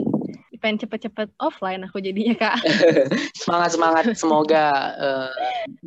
pengen 0.60 0.84
cepet-cepet 0.84 1.32
offline 1.40 1.80
aku 1.82 1.98
jadinya 1.98 2.36
kak 2.36 2.56
Semangat 3.40 3.70
semangat, 3.72 4.04
semoga 4.14 4.64
eh, 5.04 5.30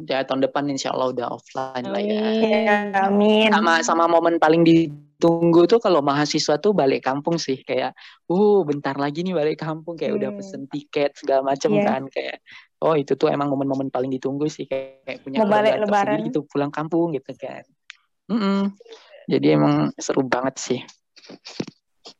ya 0.10 0.26
tahun 0.26 0.42
depan 0.50 0.66
insya 0.68 0.90
Allah 0.92 1.14
udah 1.14 1.28
offline 1.32 1.86
lah 1.86 2.02
ya. 2.02 2.22
Iya, 2.42 2.78
amin. 3.08 3.54
Sama 3.54 3.74
sama 3.86 4.06
momen 4.10 4.42
paling 4.42 4.66
ditunggu 4.66 5.70
tuh 5.70 5.78
kalau 5.78 6.02
mahasiswa 6.02 6.58
tuh 6.58 6.74
balik 6.74 7.06
kampung 7.06 7.38
sih 7.38 7.62
kayak, 7.62 7.94
uh 8.28 8.60
bentar 8.66 8.98
lagi 8.98 9.22
nih 9.22 9.38
balik 9.38 9.62
kampung 9.62 9.94
kayak 9.96 10.18
udah 10.18 10.30
Hmm. 10.34 10.40
pesen 10.42 10.64
tiket 10.68 11.14
segala 11.16 11.46
macem 11.46 11.72
Iya. 11.78 11.86
kan 11.86 12.04
kayak. 12.10 12.42
Oh 12.82 12.98
itu 12.98 13.14
tuh 13.16 13.30
emang 13.32 13.48
momen-momen 13.48 13.88
paling 13.88 14.12
ditunggu 14.12 14.50
sih 14.52 14.66
kayak, 14.68 15.06
kayak 15.08 15.20
punya 15.24 15.38
balik 15.46 15.78
lebaran. 15.80 16.26
gitu 16.28 16.44
pulang 16.50 16.74
kampung 16.74 17.14
gitu 17.16 17.32
kan. 17.38 17.64
Mm-mm. 18.28 18.74
Jadi 19.30 19.48
emang 19.56 19.94
seru 19.96 20.26
banget 20.28 20.58
sih. 20.60 20.80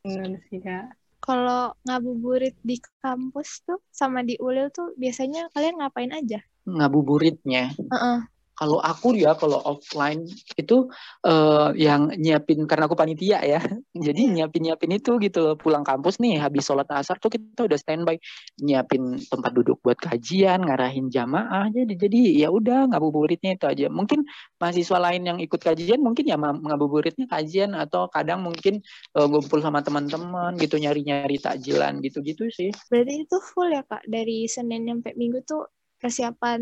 Bener 0.00 0.40
sih 0.48 0.62
kak 0.64 1.03
Kalau 1.24 1.72
ngabuburit 1.88 2.52
di 2.60 2.76
kampus 3.00 3.64
tuh 3.64 3.80
sama 3.88 4.20
di 4.28 4.36
Ulil 4.36 4.68
tuh 4.68 4.92
biasanya 5.00 5.48
kalian 5.56 5.80
ngapain 5.80 6.12
aja? 6.12 6.44
Ngabuburitnya. 6.68 7.72
Heeh. 7.72 8.18
Kalau 8.54 8.78
aku 8.78 9.18
ya 9.18 9.34
kalau 9.34 9.58
offline 9.66 10.22
itu 10.54 10.86
eh, 11.26 11.68
yang 11.74 12.14
nyiapin 12.14 12.64
karena 12.70 12.86
aku 12.86 12.94
panitia 12.94 13.42
ya. 13.42 13.58
Jadi 14.06 14.30
nyiapin-nyiapin 14.30 14.94
itu 14.94 15.18
gitu 15.18 15.38
loh. 15.42 15.54
Pulang 15.58 15.82
kampus 15.82 16.22
nih 16.22 16.38
habis 16.38 16.62
sholat 16.62 16.86
asar 16.94 17.18
tuh 17.18 17.34
kita 17.34 17.66
udah 17.66 17.78
standby 17.78 18.16
nyiapin 18.62 19.18
tempat 19.26 19.50
duduk 19.54 19.82
buat 19.82 19.98
kajian, 19.98 20.62
ngarahin 20.62 21.10
jamaah. 21.10 21.66
Jadi 21.74 21.98
jadi 21.98 22.20
ya 22.46 22.48
udah 22.54 22.94
ngabuburitnya 22.94 23.58
itu 23.58 23.66
aja. 23.66 23.86
Mungkin 23.90 24.22
mahasiswa 24.62 24.98
lain 25.02 25.22
yang 25.26 25.38
ikut 25.42 25.58
kajian 25.58 25.98
mungkin 25.98 26.24
ya 26.30 26.38
ngabuburitnya 26.38 27.26
kajian 27.26 27.74
atau 27.74 28.06
kadang 28.06 28.46
mungkin 28.46 28.80
eh, 29.18 29.26
ngumpul 29.26 29.58
sama 29.58 29.82
teman-teman 29.82 30.54
gitu 30.62 30.78
nyari-nyari 30.78 31.42
takjilan 31.42 31.98
gitu-gitu 32.06 32.46
sih. 32.54 32.70
Berarti 32.86 33.26
itu 33.26 33.36
full 33.42 33.74
ya 33.74 33.82
Kak 33.82 34.06
dari 34.06 34.46
Senin 34.46 34.86
sampai 34.86 35.12
Minggu 35.18 35.42
tuh 35.42 35.66
persiapan 36.04 36.60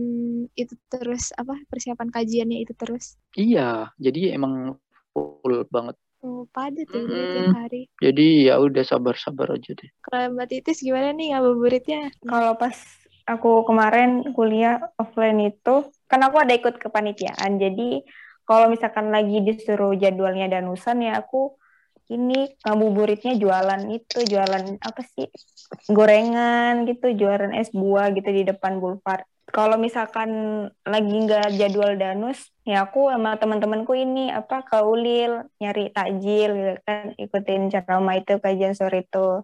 itu 0.55 0.78
terus 0.87 1.35
apa 1.35 1.59
persiapan 1.66 2.14
kajiannya 2.14 2.62
itu 2.62 2.72
terus. 2.78 3.18
Iya, 3.35 3.90
jadi 3.98 4.38
emang 4.38 4.78
full 5.11 5.66
banget. 5.66 5.98
Oh, 6.22 6.46
padat 6.55 6.87
ya 6.87 7.02
Mm-mm. 7.02 7.26
tiap 7.35 7.50
hari. 7.59 7.83
Jadi 7.98 8.46
ya 8.46 8.62
udah 8.62 8.87
sabar-sabar 8.87 9.59
aja 9.59 9.74
deh. 9.74 9.90
Kalau 10.07 10.38
Mbak 10.38 10.46
Titis 10.46 10.78
gimana 10.78 11.11
nih 11.11 11.35
ngabuburitnya? 11.35 12.14
Kalau 12.22 12.55
pas 12.55 12.78
aku 13.26 13.66
kemarin 13.66 14.31
kuliah 14.31 14.78
offline 15.02 15.50
itu, 15.50 15.90
kan 16.07 16.20
aku 16.22 16.38
ada 16.38 16.55
ikut 16.55 16.78
kepanitiaan. 16.78 17.59
Jadi 17.59 18.07
kalau 18.46 18.70
misalkan 18.70 19.11
lagi 19.11 19.42
disuruh 19.42 19.98
jadwalnya 19.98 20.46
danusan 20.62 21.02
ya 21.02 21.18
aku 21.18 21.59
ini 22.12 22.55
ngabuburitnya 22.62 23.35
jualan 23.40 23.83
itu, 23.90 24.22
jualan 24.22 24.78
apa 24.78 25.02
sih? 25.02 25.26
Gorengan 25.90 26.87
gitu, 26.87 27.11
jualan 27.18 27.50
es 27.57 27.74
buah 27.74 28.14
gitu 28.14 28.31
di 28.31 28.46
depan 28.46 28.78
Boulevard. 28.78 29.26
Kalau 29.50 29.74
misalkan 29.74 30.31
lagi 30.87 31.14
nggak 31.26 31.59
jadwal 31.59 31.98
danus, 31.98 32.38
ya 32.62 32.87
aku 32.87 33.11
sama 33.11 33.35
teman-temanku 33.35 33.90
ini 33.92 34.31
apa 34.31 34.62
ke 34.62 34.78
Ulil 34.87 35.50
nyari 35.59 35.90
takjil 35.90 36.50
gitu 36.55 36.74
kan, 36.87 37.05
ikutin 37.18 37.66
ceramah 37.66 38.22
itu 38.22 38.38
kajian 38.38 38.78
sore 38.78 39.02
itu. 39.02 39.42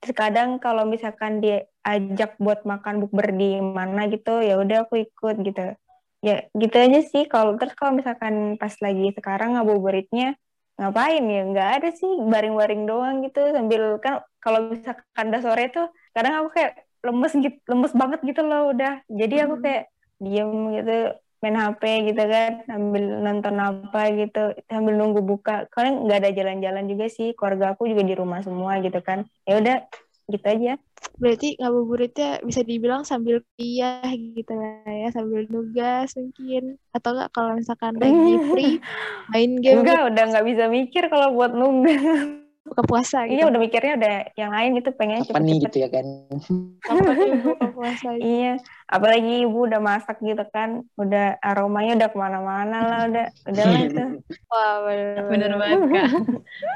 Terus 0.00 0.14
kadang 0.16 0.56
kalau 0.56 0.88
misalkan 0.88 1.44
diajak 1.44 2.40
buat 2.40 2.64
makan 2.64 3.04
bukber 3.04 3.36
di 3.36 3.60
mana 3.60 4.08
gitu, 4.08 4.40
ya 4.40 4.56
udah 4.56 4.88
aku 4.88 5.04
ikut 5.04 5.36
gitu. 5.44 5.76
Ya 6.24 6.48
gitu 6.56 6.76
aja 6.80 7.00
sih. 7.04 7.28
Kalau 7.28 7.54
terus 7.60 7.76
kalau 7.76 7.94
misalkan 7.94 8.56
pas 8.56 8.74
lagi 8.80 9.12
sekarang 9.12 9.60
ngabuburitnya 9.60 10.40
ngapain 10.80 11.22
ya? 11.28 11.42
Nggak 11.46 11.68
ada 11.78 11.88
sih 11.92 12.10
baring-baring 12.26 12.88
doang 12.88 13.20
gitu 13.26 13.52
sambil 13.52 14.00
kan 14.00 14.24
kalau 14.40 14.72
misalkan 14.72 15.24
udah 15.30 15.42
sore 15.44 15.68
tuh 15.68 15.92
kadang 16.16 16.42
aku 16.42 16.48
kayak 16.56 16.87
lemes 17.08 17.32
gitu, 17.32 17.58
lemes 17.66 17.92
banget 17.96 18.20
gitu 18.22 18.40
loh 18.44 18.70
udah. 18.76 19.00
Jadi 19.08 19.34
aku 19.40 19.54
Hmm. 19.58 19.64
kayak 19.64 19.84
diem 20.20 20.52
gitu 20.76 20.96
main 21.38 21.54
HP 21.54 21.82
gitu 22.10 22.22
kan 22.26 22.66
sambil 22.66 23.22
nonton 23.22 23.54
apa 23.62 24.10
gitu 24.10 24.58
sambil 24.66 24.98
nunggu 24.98 25.22
buka 25.22 25.70
kalian 25.70 26.02
nggak 26.02 26.18
ada 26.26 26.30
jalan-jalan 26.34 26.84
juga 26.90 27.06
sih 27.06 27.30
keluarga 27.38 27.78
aku 27.78 27.86
juga 27.86 28.02
di 28.02 28.18
rumah 28.18 28.42
semua 28.42 28.82
gitu 28.82 28.98
kan 28.98 29.22
ya 29.46 29.62
udah 29.62 29.86
gitu 30.26 30.42
aja 30.42 30.74
Berarti 31.18 31.58
ngabuburitnya 31.58 32.42
bisa 32.42 32.62
dibilang 32.66 33.02
sambil 33.06 33.42
kuliah 33.54 34.02
gitu 34.14 34.50
lah 34.54 34.82
ya, 34.86 35.08
sambil 35.10 35.46
nugas 35.50 36.14
mungkin. 36.14 36.78
Atau 36.94 37.14
enggak 37.14 37.30
kalau 37.34 37.58
misalkan 37.58 37.94
lagi 37.98 38.34
free, 38.50 38.78
main 39.30 39.58
game 39.58 39.82
enggak 39.82 40.10
udah 40.14 40.24
nggak 40.30 40.46
bisa 40.46 40.64
mikir 40.70 41.06
kalau 41.10 41.34
buat 41.34 41.54
nunggu 41.54 41.90
buka 42.68 42.82
puasa 42.84 43.18
gitu. 43.26 43.34
iya 43.34 43.44
udah 43.48 43.60
mikirnya 43.60 43.92
udah 43.96 44.14
yang 44.36 44.50
lain 44.52 44.70
gitu 44.78 44.90
pengen 44.94 45.24
Apa 45.24 45.38
nih 45.40 45.56
cepet-cepet 45.58 45.62
gitu 45.64 45.76
ya 45.80 45.88
kan? 45.90 46.06
Buka 47.42 47.66
puasa 47.76 48.08
gitu. 48.14 48.24
iya 48.24 48.52
apalagi 48.86 49.32
ibu 49.44 49.58
udah 49.68 49.80
masak 49.80 50.16
gitu 50.20 50.44
kan 50.48 50.84
udah 50.96 51.36
aromanya 51.40 51.92
udah 51.98 52.08
ke 52.08 52.16
mana-mana 52.16 52.76
lah 52.84 53.00
udah 53.08 53.26
udah 53.48 53.64
lah 53.64 53.80
itu 53.82 54.02
Wah, 54.52 54.74
bener, 54.86 55.22
Bener 55.28 55.52
banget 55.60 55.80
kak. 55.92 56.06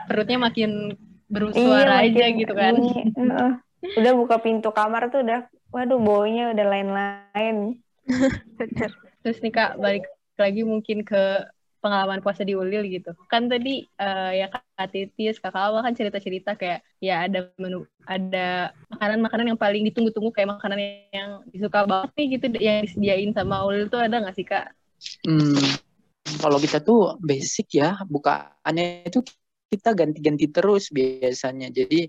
Perutnya 0.09 0.39
makin 0.39 0.71
bersuara 1.33 2.05
Iya, 2.05 2.13
aja 2.13 2.23
makin 2.29 2.41
gitu 2.41 2.53
kan. 2.53 2.73
bunyi. 2.77 2.99
Heeh. 3.17 3.51
udah 3.99 4.13
buka 4.15 4.37
pintu 4.39 4.69
kamar 4.71 5.09
tuh 5.11 5.25
udah 5.25 5.41
waduh 5.73 5.99
baunya 5.99 6.53
udah 6.53 6.67
lain-lain. 6.69 7.57
Terus 9.25 9.39
nih 9.41 9.53
kak 9.53 9.81
balik 9.81 10.05
lagi 10.37 10.63
mungkin 10.63 11.07
ke 11.07 11.47
pengalaman 11.83 12.23
puasa 12.25 12.47
di 12.47 12.55
Ulil 12.55 12.87
gitu. 12.89 13.11
Kan 13.27 13.51
tadi 13.53 13.85
eh, 13.85 14.33
ya 14.41 14.47
Kak 14.49 14.89
Titis, 14.95 15.43
Kak 15.43 15.53
Kawa 15.53 15.83
kan 15.85 15.93
cerita-cerita 15.99 16.55
kayak 16.55 16.81
ya 17.03 17.27
ada 17.27 17.51
menu 17.59 17.85
ada 18.07 18.71
makanan-makanan 18.95 19.47
yang 19.55 19.61
paling 19.61 19.83
ditunggu-tunggu 19.91 20.31
kayak 20.31 20.55
makanan 20.55 20.79
yang 21.13 21.31
disuka 21.51 21.85
banget 21.85 22.11
nih 22.19 22.27
gitu 22.39 22.47
yang 22.63 22.79
disediain 22.87 23.31
sama 23.35 23.67
Ulil 23.67 23.91
tuh 23.91 24.01
ada 24.01 24.23
nggak 24.23 24.37
sih 24.39 24.47
Kak? 24.47 24.67
Hmm, 25.27 25.59
kalau 26.43 26.59
kita 26.63 26.79
tuh 26.83 27.19
basic 27.23 27.67
ya, 27.83 27.99
bukaannya 28.07 29.07
itu 29.09 29.19
kita 29.73 29.91
ganti-ganti 29.99 30.47
terus 30.55 30.85
biasanya. 30.93 31.69
Jadi 31.73 32.07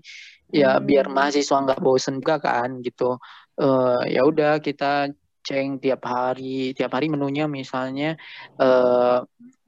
ya 0.54 0.78
Hmm. 0.78 0.86
biar 0.88 1.06
mahasiswa 1.10 1.56
nggak 1.64 1.80
bosen 1.82 2.14
juga 2.22 2.36
kan 2.46 2.70
gitu. 2.86 3.18
Eh 3.58 4.02
ya 4.14 4.20
udah 4.30 4.62
kita 4.66 5.10
ceng 5.46 5.76
tiap 5.82 6.02
hari, 6.08 6.72
tiap 6.76 6.90
hari 6.96 7.06
menunya 7.12 7.44
misalnya 7.58 8.16
eh 8.62 9.18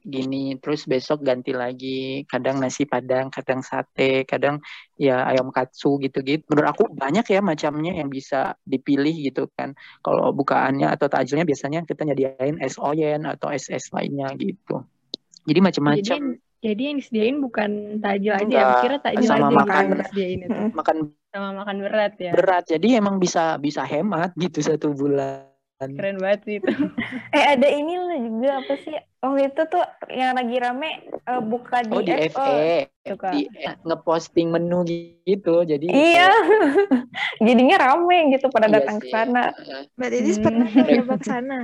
gini, 0.07 0.55
terus 0.57 0.87
besok 0.87 1.21
ganti 1.21 1.51
lagi. 1.51 2.23
Kadang 2.25 2.63
nasi 2.63 2.87
padang, 2.87 3.27
kadang 3.27 3.59
sate, 3.59 4.23
kadang 4.23 4.63
ya 4.95 5.27
ayam 5.27 5.51
katsu 5.51 5.99
gitu-gitu. 5.99 6.47
Menurut 6.47 6.69
aku 6.71 6.83
banyak 6.89 7.27
ya 7.27 7.43
macamnya 7.43 7.93
yang 7.99 8.07
bisa 8.07 8.55
dipilih 8.63 9.13
gitu 9.27 9.51
kan. 9.53 9.75
Kalau 10.01 10.31
bukaannya 10.31 10.87
atau 10.87 11.11
takjilnya 11.11 11.43
biasanya 11.43 11.83
kita 11.83 12.07
nyediain 12.07 12.57
es 12.63 12.79
oyen 12.79 13.27
atau 13.27 13.51
es 13.51 13.67
es 13.67 13.91
lainnya 13.91 14.31
gitu. 14.39 14.87
Jadi 15.47 15.59
macam-macam. 15.59 16.19
Jadi 16.23 16.45
jadi 16.57 16.81
yang 16.89 16.97
disediain 16.97 17.37
bukan 17.37 18.01
takjil 18.01 18.33
aja 18.33 18.49
ya, 18.49 18.81
kira 18.81 18.97
takjil 18.97 19.29
sama 19.29 19.53
aja 19.53 19.57
makan. 19.61 19.83
yang 19.85 19.99
disediain 20.01 20.39
itu. 20.41 20.59
Makan 20.79 20.97
Sama 21.27 21.49
makan 21.53 21.75
berat 21.85 22.13
ya. 22.17 22.31
berat, 22.33 22.63
jadi 22.65 22.97
emang 22.97 23.21
bisa 23.21 23.61
bisa 23.61 23.85
hemat 23.85 24.33
gitu 24.39 24.57
satu 24.63 24.95
bulan. 24.95 25.45
Keren 25.77 26.17
banget 26.17 26.39
sih 26.49 26.55
itu. 26.57 26.65
eh 27.37 27.43
ada 27.53 27.67
ini 27.69 27.93
juga 28.25 28.65
apa 28.65 28.73
sih 28.81 28.95
waktu 29.23 29.41
itu 29.49 29.61
tuh 29.73 29.83
yang 30.13 30.31
lagi 30.37 30.55
rame 30.61 30.89
eh, 31.29 31.41
buka 31.51 31.77
di, 31.83 31.95
Oh 31.95 32.01
di 32.07 32.13
FO. 32.31 32.43
FE, 32.43 32.87
suka. 33.07 33.29
di 33.31 33.39
eh, 33.67 33.75
ngeposting 33.87 34.47
menu 34.53 34.83
gitu, 35.27 35.63
jadi 35.63 35.87
iya 35.87 36.27
jadinya 37.47 37.75
rame 37.79 38.17
gitu 38.35 38.47
pada 38.53 38.67
Iya 38.67 38.75
datang 38.75 38.97
ke 39.01 39.07
sih. 39.07 39.13
sana 39.13 39.39
Mbak 39.97 40.09
Titis 40.13 40.37
Hmm. 40.37 40.45
pernah 40.45 40.67
coba 40.95 41.13
ke 41.21 41.25
sana? 41.31 41.55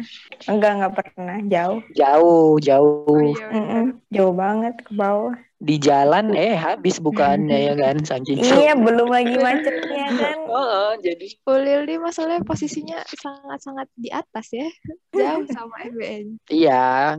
enggak 0.49 0.71
enggak 0.75 0.93
pernah 0.97 1.37
jauh 1.53 1.81
jauh 1.99 2.53
jauh 2.67 3.05
Oh, 3.13 3.21
iya. 3.21 3.45
Mm-mm. 3.53 3.83
jauh 4.15 4.33
banget 4.33 4.73
ke 4.85 4.91
bawah 4.95 5.35
di 5.63 5.75
jalan 5.79 6.35
eh 6.35 6.53
habis 6.59 6.99
bukannya 6.99 7.57
ya 7.71 7.73
kan 7.79 7.95
saking 8.03 8.39
iya 8.47 8.73
belum 8.75 9.07
lagi 9.11 9.35
macetnya 9.39 10.05
kan 10.19 10.37
Oh, 10.49 10.65
oh, 10.67 10.91
jadi 11.03 11.27
Ulil 11.43 11.83
nih 11.87 11.99
masalahnya 11.99 12.39
posisinya 12.47 12.97
sangat-sangat 13.19 13.87
di 13.99 14.07
atas 14.07 14.47
ya. 14.55 14.67
Jauh 15.11 15.43
sama 15.51 15.75
FBN. 15.91 16.39
iya 16.53 16.71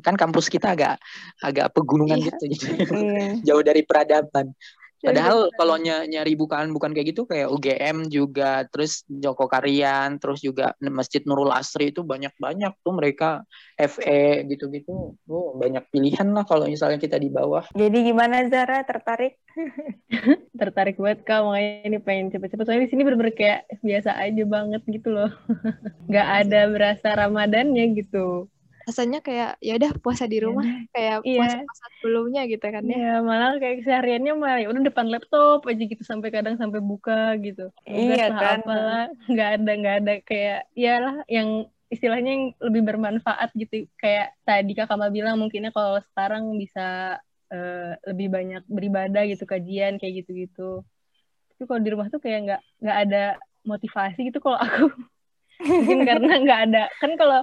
kan 0.05 0.15
kampus 0.25 0.49
kita 0.49 0.73
agak 0.73 0.97
agak 1.39 1.69
pegunungan 1.77 2.19
Iya. 2.19 2.27
gitu 2.33 2.45
gitu 2.49 2.67
iya 3.05 3.37
jauh 3.47 3.61
dari 3.61 3.85
peradaban 3.85 4.57
Padahal 5.05 5.53
kalau 5.61 5.77
ny- 5.77 6.09
nyari 6.09 6.33
bukaan 6.33 6.73
bukan 6.73 6.97
kayak 6.97 7.13
gitu 7.13 7.29
kayak 7.29 7.53
UGM 7.53 8.09
juga, 8.09 8.65
terus 8.73 9.05
Joko 9.05 9.45
Karyan, 9.45 10.17
terus 10.17 10.41
juga 10.41 10.73
Masjid 10.81 11.21
Nurul 11.29 11.53
Asri 11.53 11.93
itu 11.93 12.01
banyak-banyak 12.01 12.73
tuh 12.81 12.93
mereka 12.97 13.45
FE 13.77 14.49
gitu-gitu. 14.49 15.13
Oh, 15.29 15.61
banyak 15.61 15.85
pilihan 15.93 16.33
lah 16.33 16.49
kalau 16.49 16.65
misalnya 16.73 16.97
kita 16.97 17.21
di 17.21 17.29
bawah. 17.29 17.69
jadi 17.77 17.99
gimana 18.01 18.49
Zara 18.49 18.81
tertarik 18.81 19.37
Tertarik 20.61 20.97
banget 20.97 21.21
Kak, 21.27 21.41
makanya 21.45 21.73
ini 21.85 21.99
pengen 22.01 22.27
cepet-cepet. 22.33 22.65
Soalnya 22.65 22.85
di 22.87 22.91
sini 22.91 23.03
bener-bener 23.05 23.35
kayak 23.37 23.61
biasa 23.85 24.11
aja 24.17 24.43
banget 24.47 24.83
gitu 24.89 25.09
loh. 25.13 25.31
Nggak 26.09 26.29
ada 26.47 26.61
berasa 26.71 27.09
Ramadannya 27.13 27.85
gitu. 27.99 28.49
Rasanya 28.85 29.19
kayak 29.25 29.57
ya 29.65 29.73
udah 29.81 29.93
puasa 30.01 30.25
di 30.29 30.39
rumah 30.45 30.65
kayak 30.93 31.25
Iya. 31.25 31.41
puasa-puasa 31.41 31.85
sebelumnya 32.01 32.43
gitu 32.45 32.65
kan 32.65 32.83
ya. 32.85 32.97
Ya 32.97 33.15
malah 33.25 33.57
kayak 33.57 33.77
kesehariannya 33.81 34.33
malah 34.37 34.59
ya 34.61 34.69
udah 34.69 34.83
depan 34.85 35.07
laptop 35.09 35.65
aja 35.65 35.83
gitu 35.83 36.03
sampai 36.05 36.29
kadang 36.29 36.61
sampai 36.61 36.85
buka 36.85 37.33
gitu. 37.41 37.73
Iya, 37.89 38.29
lah, 38.29 38.41
kan. 38.41 38.59
apalah 38.61 39.05
nggak 39.33 39.49
ada 39.61 39.71
nggak 39.81 39.95
ada 40.05 40.13
kayak 40.23 40.61
ya 40.77 40.95
lah 41.01 41.17
yang 41.29 41.69
istilahnya 41.89 42.31
yang 42.35 42.45
lebih 42.59 42.83
bermanfaat 42.85 43.55
gitu 43.55 43.87
kayak 43.97 44.35
tadi 44.43 44.73
kak 44.75 44.91
Kamal 44.91 45.09
bilang 45.15 45.39
mungkinnya 45.39 45.71
kalau 45.71 46.01
sekarang 46.13 46.53
bisa 46.59 47.17
eh, 47.53 47.93
lebih 48.11 48.29
banyak 48.35 48.63
beribadah 48.67 49.23
gitu 49.31 49.45
kajian 49.47 49.97
kayak 49.97 50.25
gitu-gitu. 50.25 50.83
Tapi 51.55 51.63
kalau 51.65 51.81
di 51.81 51.91
rumah 51.95 52.11
tuh 52.11 52.19
kayak 52.19 52.39
nggak 52.51 52.61
nggak 52.83 52.99
ada 53.09 53.25
motivasi 53.65 54.29
gitu 54.29 54.43
kalau 54.45 54.59
aku 54.61 54.91
mungkin 55.87 56.05
karena 56.05 56.33
nggak 56.43 56.61
ada 56.69 56.83
kan 57.01 57.15
kalau 57.17 57.41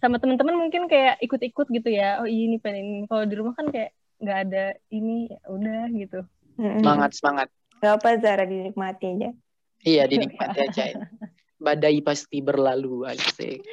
sama 0.00 0.16
teman-teman 0.16 0.56
mungkin 0.56 0.88
kayak 0.88 1.20
ikut-ikut 1.20 1.68
gitu 1.70 1.88
ya 1.92 2.24
oh 2.24 2.28
ini 2.28 2.56
pengen 2.56 3.04
ini. 3.04 3.06
kalau 3.06 3.24
di 3.28 3.34
rumah 3.36 3.54
kan 3.54 3.68
kayak 3.68 3.92
nggak 4.20 4.38
ada 4.48 4.64
ini 4.92 5.28
ya 5.28 5.40
udah 5.48 5.82
gitu. 5.96 6.20
Semangat 6.56 7.10
semangat. 7.16 7.48
Gak 7.80 7.96
apa 7.96 8.20
Zara 8.20 8.44
dinikmati 8.44 9.16
aja 9.16 9.30
Iya 9.80 10.04
dinikmati 10.04 10.58
aja. 10.60 10.84
ya. 10.92 10.96
Badai 11.56 12.00
pasti 12.04 12.40
berlalu 12.40 13.08
asik. 13.08 13.64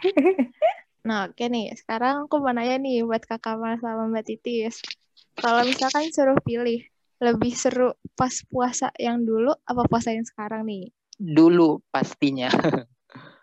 Nah, 1.00 1.32
oke 1.32 1.48
nih. 1.48 1.72
Sekarang 1.80 2.28
aku 2.28 2.44
mau 2.44 2.52
nanya 2.52 2.76
nih 2.76 3.00
buat 3.08 3.24
Kak 3.24 3.40
Kamal 3.40 3.80
sama 3.80 4.04
Mbak 4.12 4.20
Titis. 4.20 4.84
Kalau 5.32 5.64
misalkan 5.64 6.12
suruh 6.12 6.36
pilih, 6.44 6.84
lebih 7.24 7.56
seru 7.56 7.96
pas 8.12 8.32
puasa 8.52 8.92
yang 9.00 9.24
dulu 9.24 9.56
apa 9.64 9.88
puasa 9.88 10.12
yang 10.12 10.28
sekarang 10.28 10.68
nih? 10.68 10.92
Dulu 11.16 11.80
pastinya. 11.88 12.52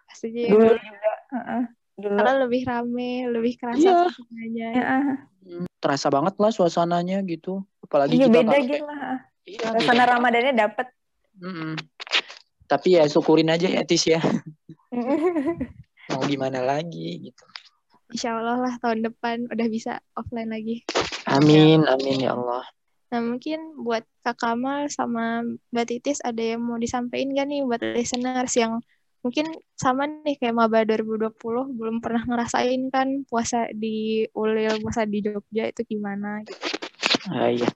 Pastinya 0.05 0.41
yang 0.45 0.53
dulu 0.53 0.77
juga 0.77 1.13
Heeh. 1.33 1.63
Dulu 1.97 2.13
Karena 2.15 2.33
lebih 2.45 2.61
rame, 2.63 3.11
lebih 3.27 3.53
kerasa 3.57 3.81
Iya. 3.81 3.97
suasananya. 4.07 4.69
Heeh. 4.71 5.03
Terasa 5.77 6.07
banget 6.07 6.35
lah 6.37 6.51
suasananya 6.51 7.17
gitu. 7.25 7.65
Apalagi 7.81 8.15
iya 8.15 8.29
kita 8.29 8.37
beda 8.37 8.57
gitu 8.61 8.85
lah 8.85 9.01
Iya, 9.43 9.59
suasana 9.73 10.03
beda. 10.03 10.11
Ramadannya 10.15 10.53
dapet 10.53 10.87
Mm-mm. 11.37 11.73
Tapi 12.67 12.97
ya 12.97 13.05
syukurin 13.05 13.47
aja 13.47 13.65
ya 13.65 13.81
Tis 13.81 14.03
ya. 14.05 14.19
Mau 16.11 16.23
gimana 16.23 16.59
lagi 16.61 17.29
gitu. 17.29 17.43
Insya 18.07 18.39
Allah 18.39 18.57
lah 18.57 18.73
tahun 18.79 19.03
depan 19.03 19.51
udah 19.51 19.67
bisa 19.67 19.99
offline 20.15 20.49
lagi. 20.49 20.81
Amin, 21.27 21.83
amin 21.83 22.23
ya 22.23 22.33
Allah. 22.33 22.63
Nah, 23.07 23.23
mungkin 23.23 23.59
buat 23.79 24.03
Kak 24.19 24.35
Kamal 24.35 24.87
sama 24.87 25.39
Mbak 25.71 25.85
Titis 25.87 26.19
ada 26.19 26.39
yang 26.39 26.59
mau 26.59 26.75
disampaikan 26.75 27.31
gak 27.31 27.47
nih 27.47 27.63
buat 27.63 27.79
listeners 27.79 28.51
yang 28.55 28.83
mungkin 29.27 29.59
sama 29.75 30.07
nih 30.07 30.39
kayak 30.39 30.55
Maba 30.55 30.87
2020 30.87 31.35
belum 31.75 31.99
pernah 31.99 32.23
ngerasain 32.23 32.87
kan 32.87 33.27
puasa 33.27 33.67
di 33.75 34.23
Ulil, 34.31 34.79
puasa 34.79 35.03
di 35.03 35.19
Jogja 35.19 35.67
itu 35.67 35.83
gimana 35.83 36.39
gitu. 36.47 36.87
Ah, 37.27 37.51
iya. 37.51 37.67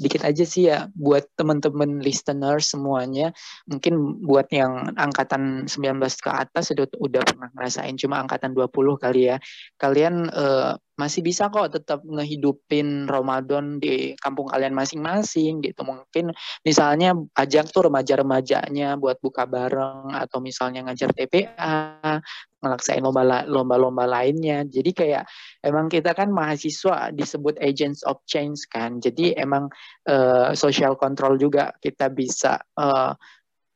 Dikit 0.00 0.24
aja 0.24 0.44
sih 0.48 0.66
ya 0.72 0.88
buat 0.96 1.28
teman-teman 1.36 2.00
listener 2.00 2.58
semuanya. 2.64 3.36
Mungkin 3.68 4.24
buat 4.24 4.48
yang 4.50 4.96
angkatan 4.96 5.68
19 5.68 6.00
ke 6.24 6.30
atas 6.32 6.72
udah 6.72 6.88
udah 6.98 7.22
pernah 7.22 7.48
ngerasain 7.52 7.94
cuma 8.00 8.24
angkatan 8.24 8.56
20 8.56 8.96
kali 8.96 9.28
ya. 9.28 9.36
Kalian 9.76 10.32
eh, 10.32 10.72
masih 10.94 11.26
bisa 11.26 11.50
kok 11.50 11.74
tetap 11.74 12.06
ngehidupin 12.06 13.10
Ramadan 13.10 13.82
di 13.82 14.14
kampung 14.18 14.46
kalian 14.46 14.70
masing-masing 14.70 15.58
gitu. 15.66 15.82
Mungkin 15.82 16.30
misalnya 16.62 17.18
ajak 17.34 17.74
tuh 17.74 17.90
remaja-remajanya 17.90 18.94
buat 18.98 19.18
buka 19.18 19.42
bareng 19.46 20.14
atau 20.14 20.38
misalnya 20.38 20.86
ngajar 20.86 21.10
TPA, 21.10 22.22
la- 22.62 23.46
lomba-lomba 23.50 24.06
lainnya. 24.06 24.62
Jadi 24.62 24.90
kayak 24.94 25.26
emang 25.66 25.90
kita 25.90 26.14
kan 26.14 26.30
mahasiswa 26.30 27.10
disebut 27.10 27.58
agents 27.58 28.06
of 28.06 28.22
change 28.30 28.62
kan. 28.70 29.02
Jadi 29.02 29.34
emang 29.34 29.66
eh, 30.06 30.54
social 30.54 30.94
control 30.94 31.36
juga 31.42 31.74
kita 31.82 32.06
bisa 32.14 32.62
eh, 32.78 33.12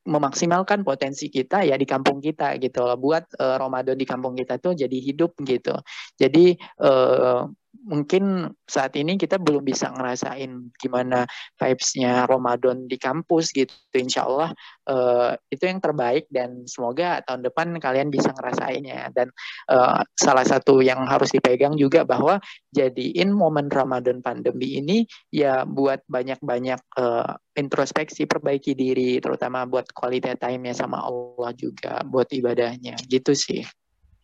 memaksimalkan 0.07 0.87
potensi 0.87 1.27
kita 1.27 1.67
ya 1.67 1.75
di 1.75 1.83
kampung 1.83 2.23
kita 2.23 2.55
gitu 2.61 2.85
loh. 2.85 2.95
Buat 2.95 3.35
uh, 3.35 3.59
Ramadan 3.59 3.99
di 3.99 4.07
kampung 4.07 4.37
kita 4.37 4.61
tuh 4.61 4.77
jadi 4.77 4.97
hidup 4.97 5.35
gitu. 5.43 5.75
Jadi 6.15 6.55
uh, 6.79 7.49
mungkin 7.89 8.53
saat 8.69 8.93
ini 8.93 9.17
kita 9.17 9.41
belum 9.41 9.65
bisa 9.65 9.89
ngerasain 9.89 10.69
gimana 10.77 11.25
vibes-nya 11.57 12.29
Ramadan 12.29 12.85
di 12.85 13.01
kampus 13.01 13.49
gitu. 13.49 13.73
Insya 13.97 14.29
Allah 14.29 14.53
uh, 14.85 15.33
itu 15.49 15.65
yang 15.65 15.81
terbaik 15.81 16.29
dan 16.29 16.69
semoga 16.69 17.25
tahun 17.25 17.49
depan 17.49 17.73
kalian 17.81 18.13
bisa 18.13 18.29
ngerasainnya. 18.29 19.09
Dan 19.09 19.33
uh, 19.73 20.05
salah 20.13 20.45
satu 20.45 20.85
yang 20.85 21.01
harus 21.09 21.33
dipegang 21.33 21.73
juga 21.73 22.05
bahwa 22.05 22.37
jadiin 22.69 23.33
momen 23.33 23.73
Ramadan 23.73 24.21
pandemi 24.21 24.77
ini 24.77 25.09
ya 25.33 25.65
buat 25.65 26.05
banyak-banyak 26.05 26.79
uh, 27.01 27.33
introspeksi, 27.57 28.29
perbaiki 28.29 28.77
diri, 28.77 29.17
terutama 29.17 29.65
buat 29.65 29.89
quality 29.91 30.37
time-nya 30.37 30.77
sama 30.77 31.01
Allah 31.01 31.51
juga, 31.57 32.05
buat 32.05 32.29
ibadahnya 32.29 32.95
gitu 33.09 33.33
sih. 33.33 33.65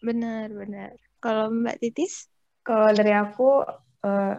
Benar, 0.06 0.54
benar. 0.54 0.93
Kalau 1.17 1.49
Mbak 1.49 1.82
Titis? 1.82 2.30
Kalau 2.65 2.89
dari 2.91 3.13
aku 3.13 3.62
uh, 4.01 4.34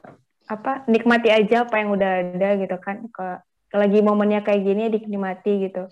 apa 0.47 0.73
nikmati 0.91 1.31
aja 1.31 1.63
apa 1.63 1.79
yang 1.79 1.95
udah 1.95 2.11
ada 2.35 2.49
gitu 2.59 2.77
kan. 2.83 3.07
Ke, 3.15 3.41
lagi 3.71 4.03
momennya 4.03 4.43
kayak 4.43 4.63
gini 4.67 4.91
dinikmati 4.91 5.71
gitu. 5.71 5.87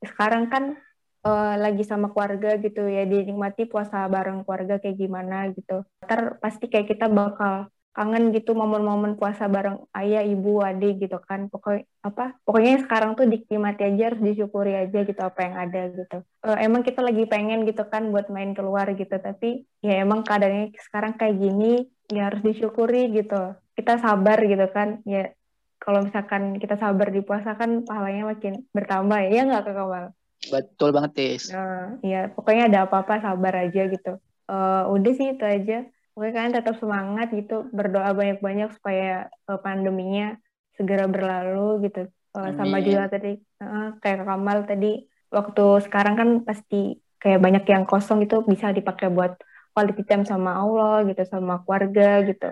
Sekarang 0.00 0.48
kan 0.48 0.80
uh, 1.26 1.54
lagi 1.60 1.84
sama 1.84 2.08
keluarga 2.08 2.56
gitu 2.56 2.88
ya 2.88 3.04
dinikmati 3.04 3.68
puasa 3.68 4.08
bareng 4.08 4.48
keluarga 4.48 4.80
kayak 4.80 4.96
gimana 4.96 5.52
gitu. 5.52 5.84
Ntar 6.00 6.40
pasti 6.40 6.72
kayak 6.72 6.96
kita 6.96 7.12
bakal 7.12 7.68
kangen 7.96 8.28
gitu 8.36 8.52
momen-momen 8.52 9.16
puasa 9.16 9.48
bareng 9.48 9.88
ayah, 9.96 10.20
ibu, 10.20 10.60
adik 10.60 11.08
gitu 11.08 11.16
kan. 11.24 11.48
Pokoknya 11.48 11.88
apa? 12.04 12.36
Pokoknya 12.44 12.84
sekarang 12.84 13.16
tuh 13.16 13.24
dinikmati 13.24 13.88
aja 13.88 14.12
harus 14.12 14.20
disyukuri 14.20 14.76
aja 14.76 15.00
gitu 15.00 15.16
apa 15.16 15.40
yang 15.40 15.54
ada 15.56 15.80
gitu. 15.88 16.18
Uh, 16.44 16.60
emang 16.60 16.84
kita 16.84 17.00
lagi 17.00 17.24
pengen 17.24 17.64
gitu 17.64 17.88
kan 17.88 18.12
buat 18.12 18.28
main 18.28 18.52
keluar 18.52 18.84
gitu, 18.92 19.16
tapi 19.16 19.64
ya 19.80 20.04
emang 20.04 20.20
keadaannya 20.28 20.76
sekarang 20.76 21.16
kayak 21.16 21.40
gini 21.40 21.88
ya 22.12 22.28
harus 22.28 22.44
disyukuri 22.44 23.08
gitu. 23.16 23.56
Kita 23.72 23.96
sabar 23.96 24.44
gitu 24.44 24.68
kan. 24.68 25.00
Ya 25.08 25.32
kalau 25.80 26.04
misalkan 26.04 26.60
kita 26.60 26.76
sabar 26.76 27.08
di 27.08 27.24
puasa 27.24 27.56
kan 27.56 27.88
pahalanya 27.88 28.28
makin 28.36 28.68
bertambah 28.76 29.24
ya, 29.24 29.30
ya 29.32 29.42
nggak 29.48 29.64
ke 29.64 29.72
Kamal? 29.72 30.06
Betul 30.52 30.92
banget, 30.92 31.12
Tis. 31.16 31.48
Nah, 31.48 31.96
ya 32.04 32.28
pokoknya 32.28 32.68
ada 32.68 32.78
apa-apa 32.84 33.24
sabar 33.24 33.56
aja 33.56 33.88
gitu. 33.88 34.20
Uh, 34.46 34.86
udah 34.94 35.12
sih 35.16 35.34
itu 35.34 35.42
aja 35.42 35.88
Pokoknya 36.16 36.32
kalian 36.32 36.54
tetap 36.56 36.80
semangat 36.80 37.28
gitu, 37.36 37.68
berdoa 37.76 38.16
banyak-banyak 38.16 38.72
supaya 38.72 39.28
uh, 39.52 39.60
pandeminya 39.60 40.40
segera 40.72 41.04
berlalu 41.04 41.92
gitu. 41.92 42.08
Uh, 42.32 42.56
sama 42.56 42.80
juga 42.80 43.12
tadi 43.12 43.36
uh, 43.60 44.00
kayak 44.00 44.24
Kamal 44.24 44.64
tadi 44.64 45.04
waktu 45.28 45.64
sekarang 45.84 46.16
kan 46.16 46.28
pasti 46.40 46.96
kayak 47.20 47.44
banyak 47.44 47.64
yang 47.68 47.84
kosong 47.84 48.24
itu 48.24 48.40
bisa 48.48 48.72
dipakai 48.72 49.12
buat 49.12 49.36
quality 49.76 50.08
time 50.08 50.24
sama 50.24 50.56
Allah 50.56 51.04
gitu, 51.04 51.20
sama 51.28 51.60
keluarga 51.68 52.24
gitu. 52.24 52.48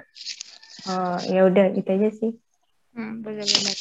Uh, 0.85 1.17
ya 1.33 1.49
udah 1.49 1.73
gitu 1.73 1.89
aja 1.89 2.09
sih. 2.21 2.33
Hmm, 2.93 3.25
benar-benar. 3.25 3.77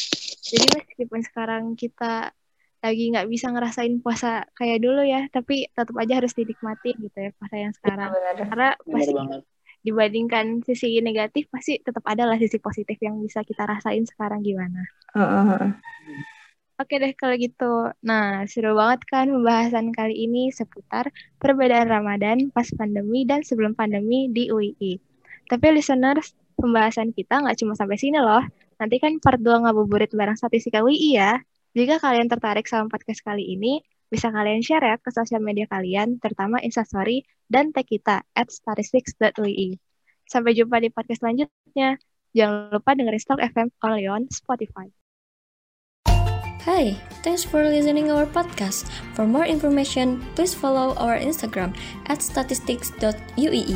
Jadi 0.47 0.65
meskipun 0.79 1.19
sekarang 1.27 1.63
kita 1.75 2.31
lagi 2.79 3.03
nggak 3.11 3.27
bisa 3.27 3.51
ngerasain 3.51 3.99
puasa 3.99 4.47
kayak 4.55 4.79
dulu 4.79 5.03
ya, 5.03 5.27
tapi 5.27 5.67
tetap 5.75 5.95
aja 5.99 6.23
harus 6.23 6.31
dinikmati 6.31 6.95
gitu 6.95 7.17
ya 7.19 7.35
puasa 7.35 7.55
yang 7.59 7.75
sekarang. 7.75 8.15
Karena 8.47 8.79
pasti 8.79 9.11
banget 9.11 9.43
dibandingkan 9.83 10.63
sisi 10.63 11.03
negatif 11.03 11.51
pasti 11.51 11.77
tetap 11.83 12.01
ada 12.07 12.23
lah 12.23 12.39
sisi 12.39 12.57
positif 12.57 12.95
yang 13.03 13.19
bisa 13.19 13.43
kita 13.43 13.67
rasain 13.67 14.07
sekarang 14.07 14.39
gimana. 14.39 14.87
Uh, 15.11 15.21
uh, 15.21 15.71
Oke 16.81 16.97
deh 16.97 17.13
kalau 17.13 17.37
gitu. 17.37 17.93
Nah, 18.01 18.49
seru 18.49 18.73
banget 18.73 19.05
kan 19.05 19.29
pembahasan 19.29 19.93
kali 19.93 20.25
ini 20.25 20.49
seputar 20.49 21.13
perbedaan 21.37 21.85
Ramadan 21.85 22.49
pas 22.49 22.65
pandemi 22.73 23.29
dan 23.29 23.45
sebelum 23.45 23.77
pandemi 23.77 24.31
di 24.33 24.49
UII. 24.49 24.97
Tapi 25.45 25.65
listeners, 25.69 26.33
pembahasan 26.57 27.13
kita 27.13 27.45
nggak 27.45 27.61
cuma 27.61 27.77
sampai 27.77 28.01
sini 28.01 28.17
loh. 28.17 28.41
Nanti 28.81 28.97
kan 28.97 29.21
part 29.21 29.37
2 29.37 29.63
ngabuburit 29.69 30.11
bareng 30.17 30.33
statistika 30.33 30.81
UII 30.81 31.09
ya. 31.13 31.37
Jika 31.77 32.01
kalian 32.01 32.25
tertarik 32.25 32.65
sama 32.65 32.89
podcast 32.89 33.21
kali 33.21 33.53
ini, 33.53 33.81
bisa 34.13 34.29
kalian 34.29 34.61
share 34.61 34.85
ya 34.85 35.01
ke 35.01 35.09
sosial 35.09 35.41
media 35.41 35.65
kalian, 35.65 36.21
terutama 36.21 36.61
Instastory 36.61 37.25
dan 37.49 37.73
tag 37.73 37.89
kita 37.89 38.21
at 38.37 38.47
statistics.ui. 38.53 39.81
Sampai 40.29 40.53
jumpa 40.53 40.77
di 40.77 40.93
podcast 40.93 41.25
selanjutnya. 41.25 41.97
Jangan 42.37 42.77
lupa 42.77 42.93
dengerin 42.93 43.21
Stock 43.21 43.41
FM 43.41 43.73
only 43.81 44.05
on 44.05 44.29
Spotify. 44.29 44.93
Hi, 46.63 46.95
thanks 47.27 47.43
for 47.43 47.59
listening 47.67 48.07
our 48.07 48.23
podcast. 48.23 48.87
For 49.19 49.27
more 49.27 49.43
information, 49.43 50.23
please 50.31 50.55
follow 50.55 50.95
our 50.95 51.19
Instagram 51.19 51.75
at 52.07 52.23
statistics.uee. 52.23 53.75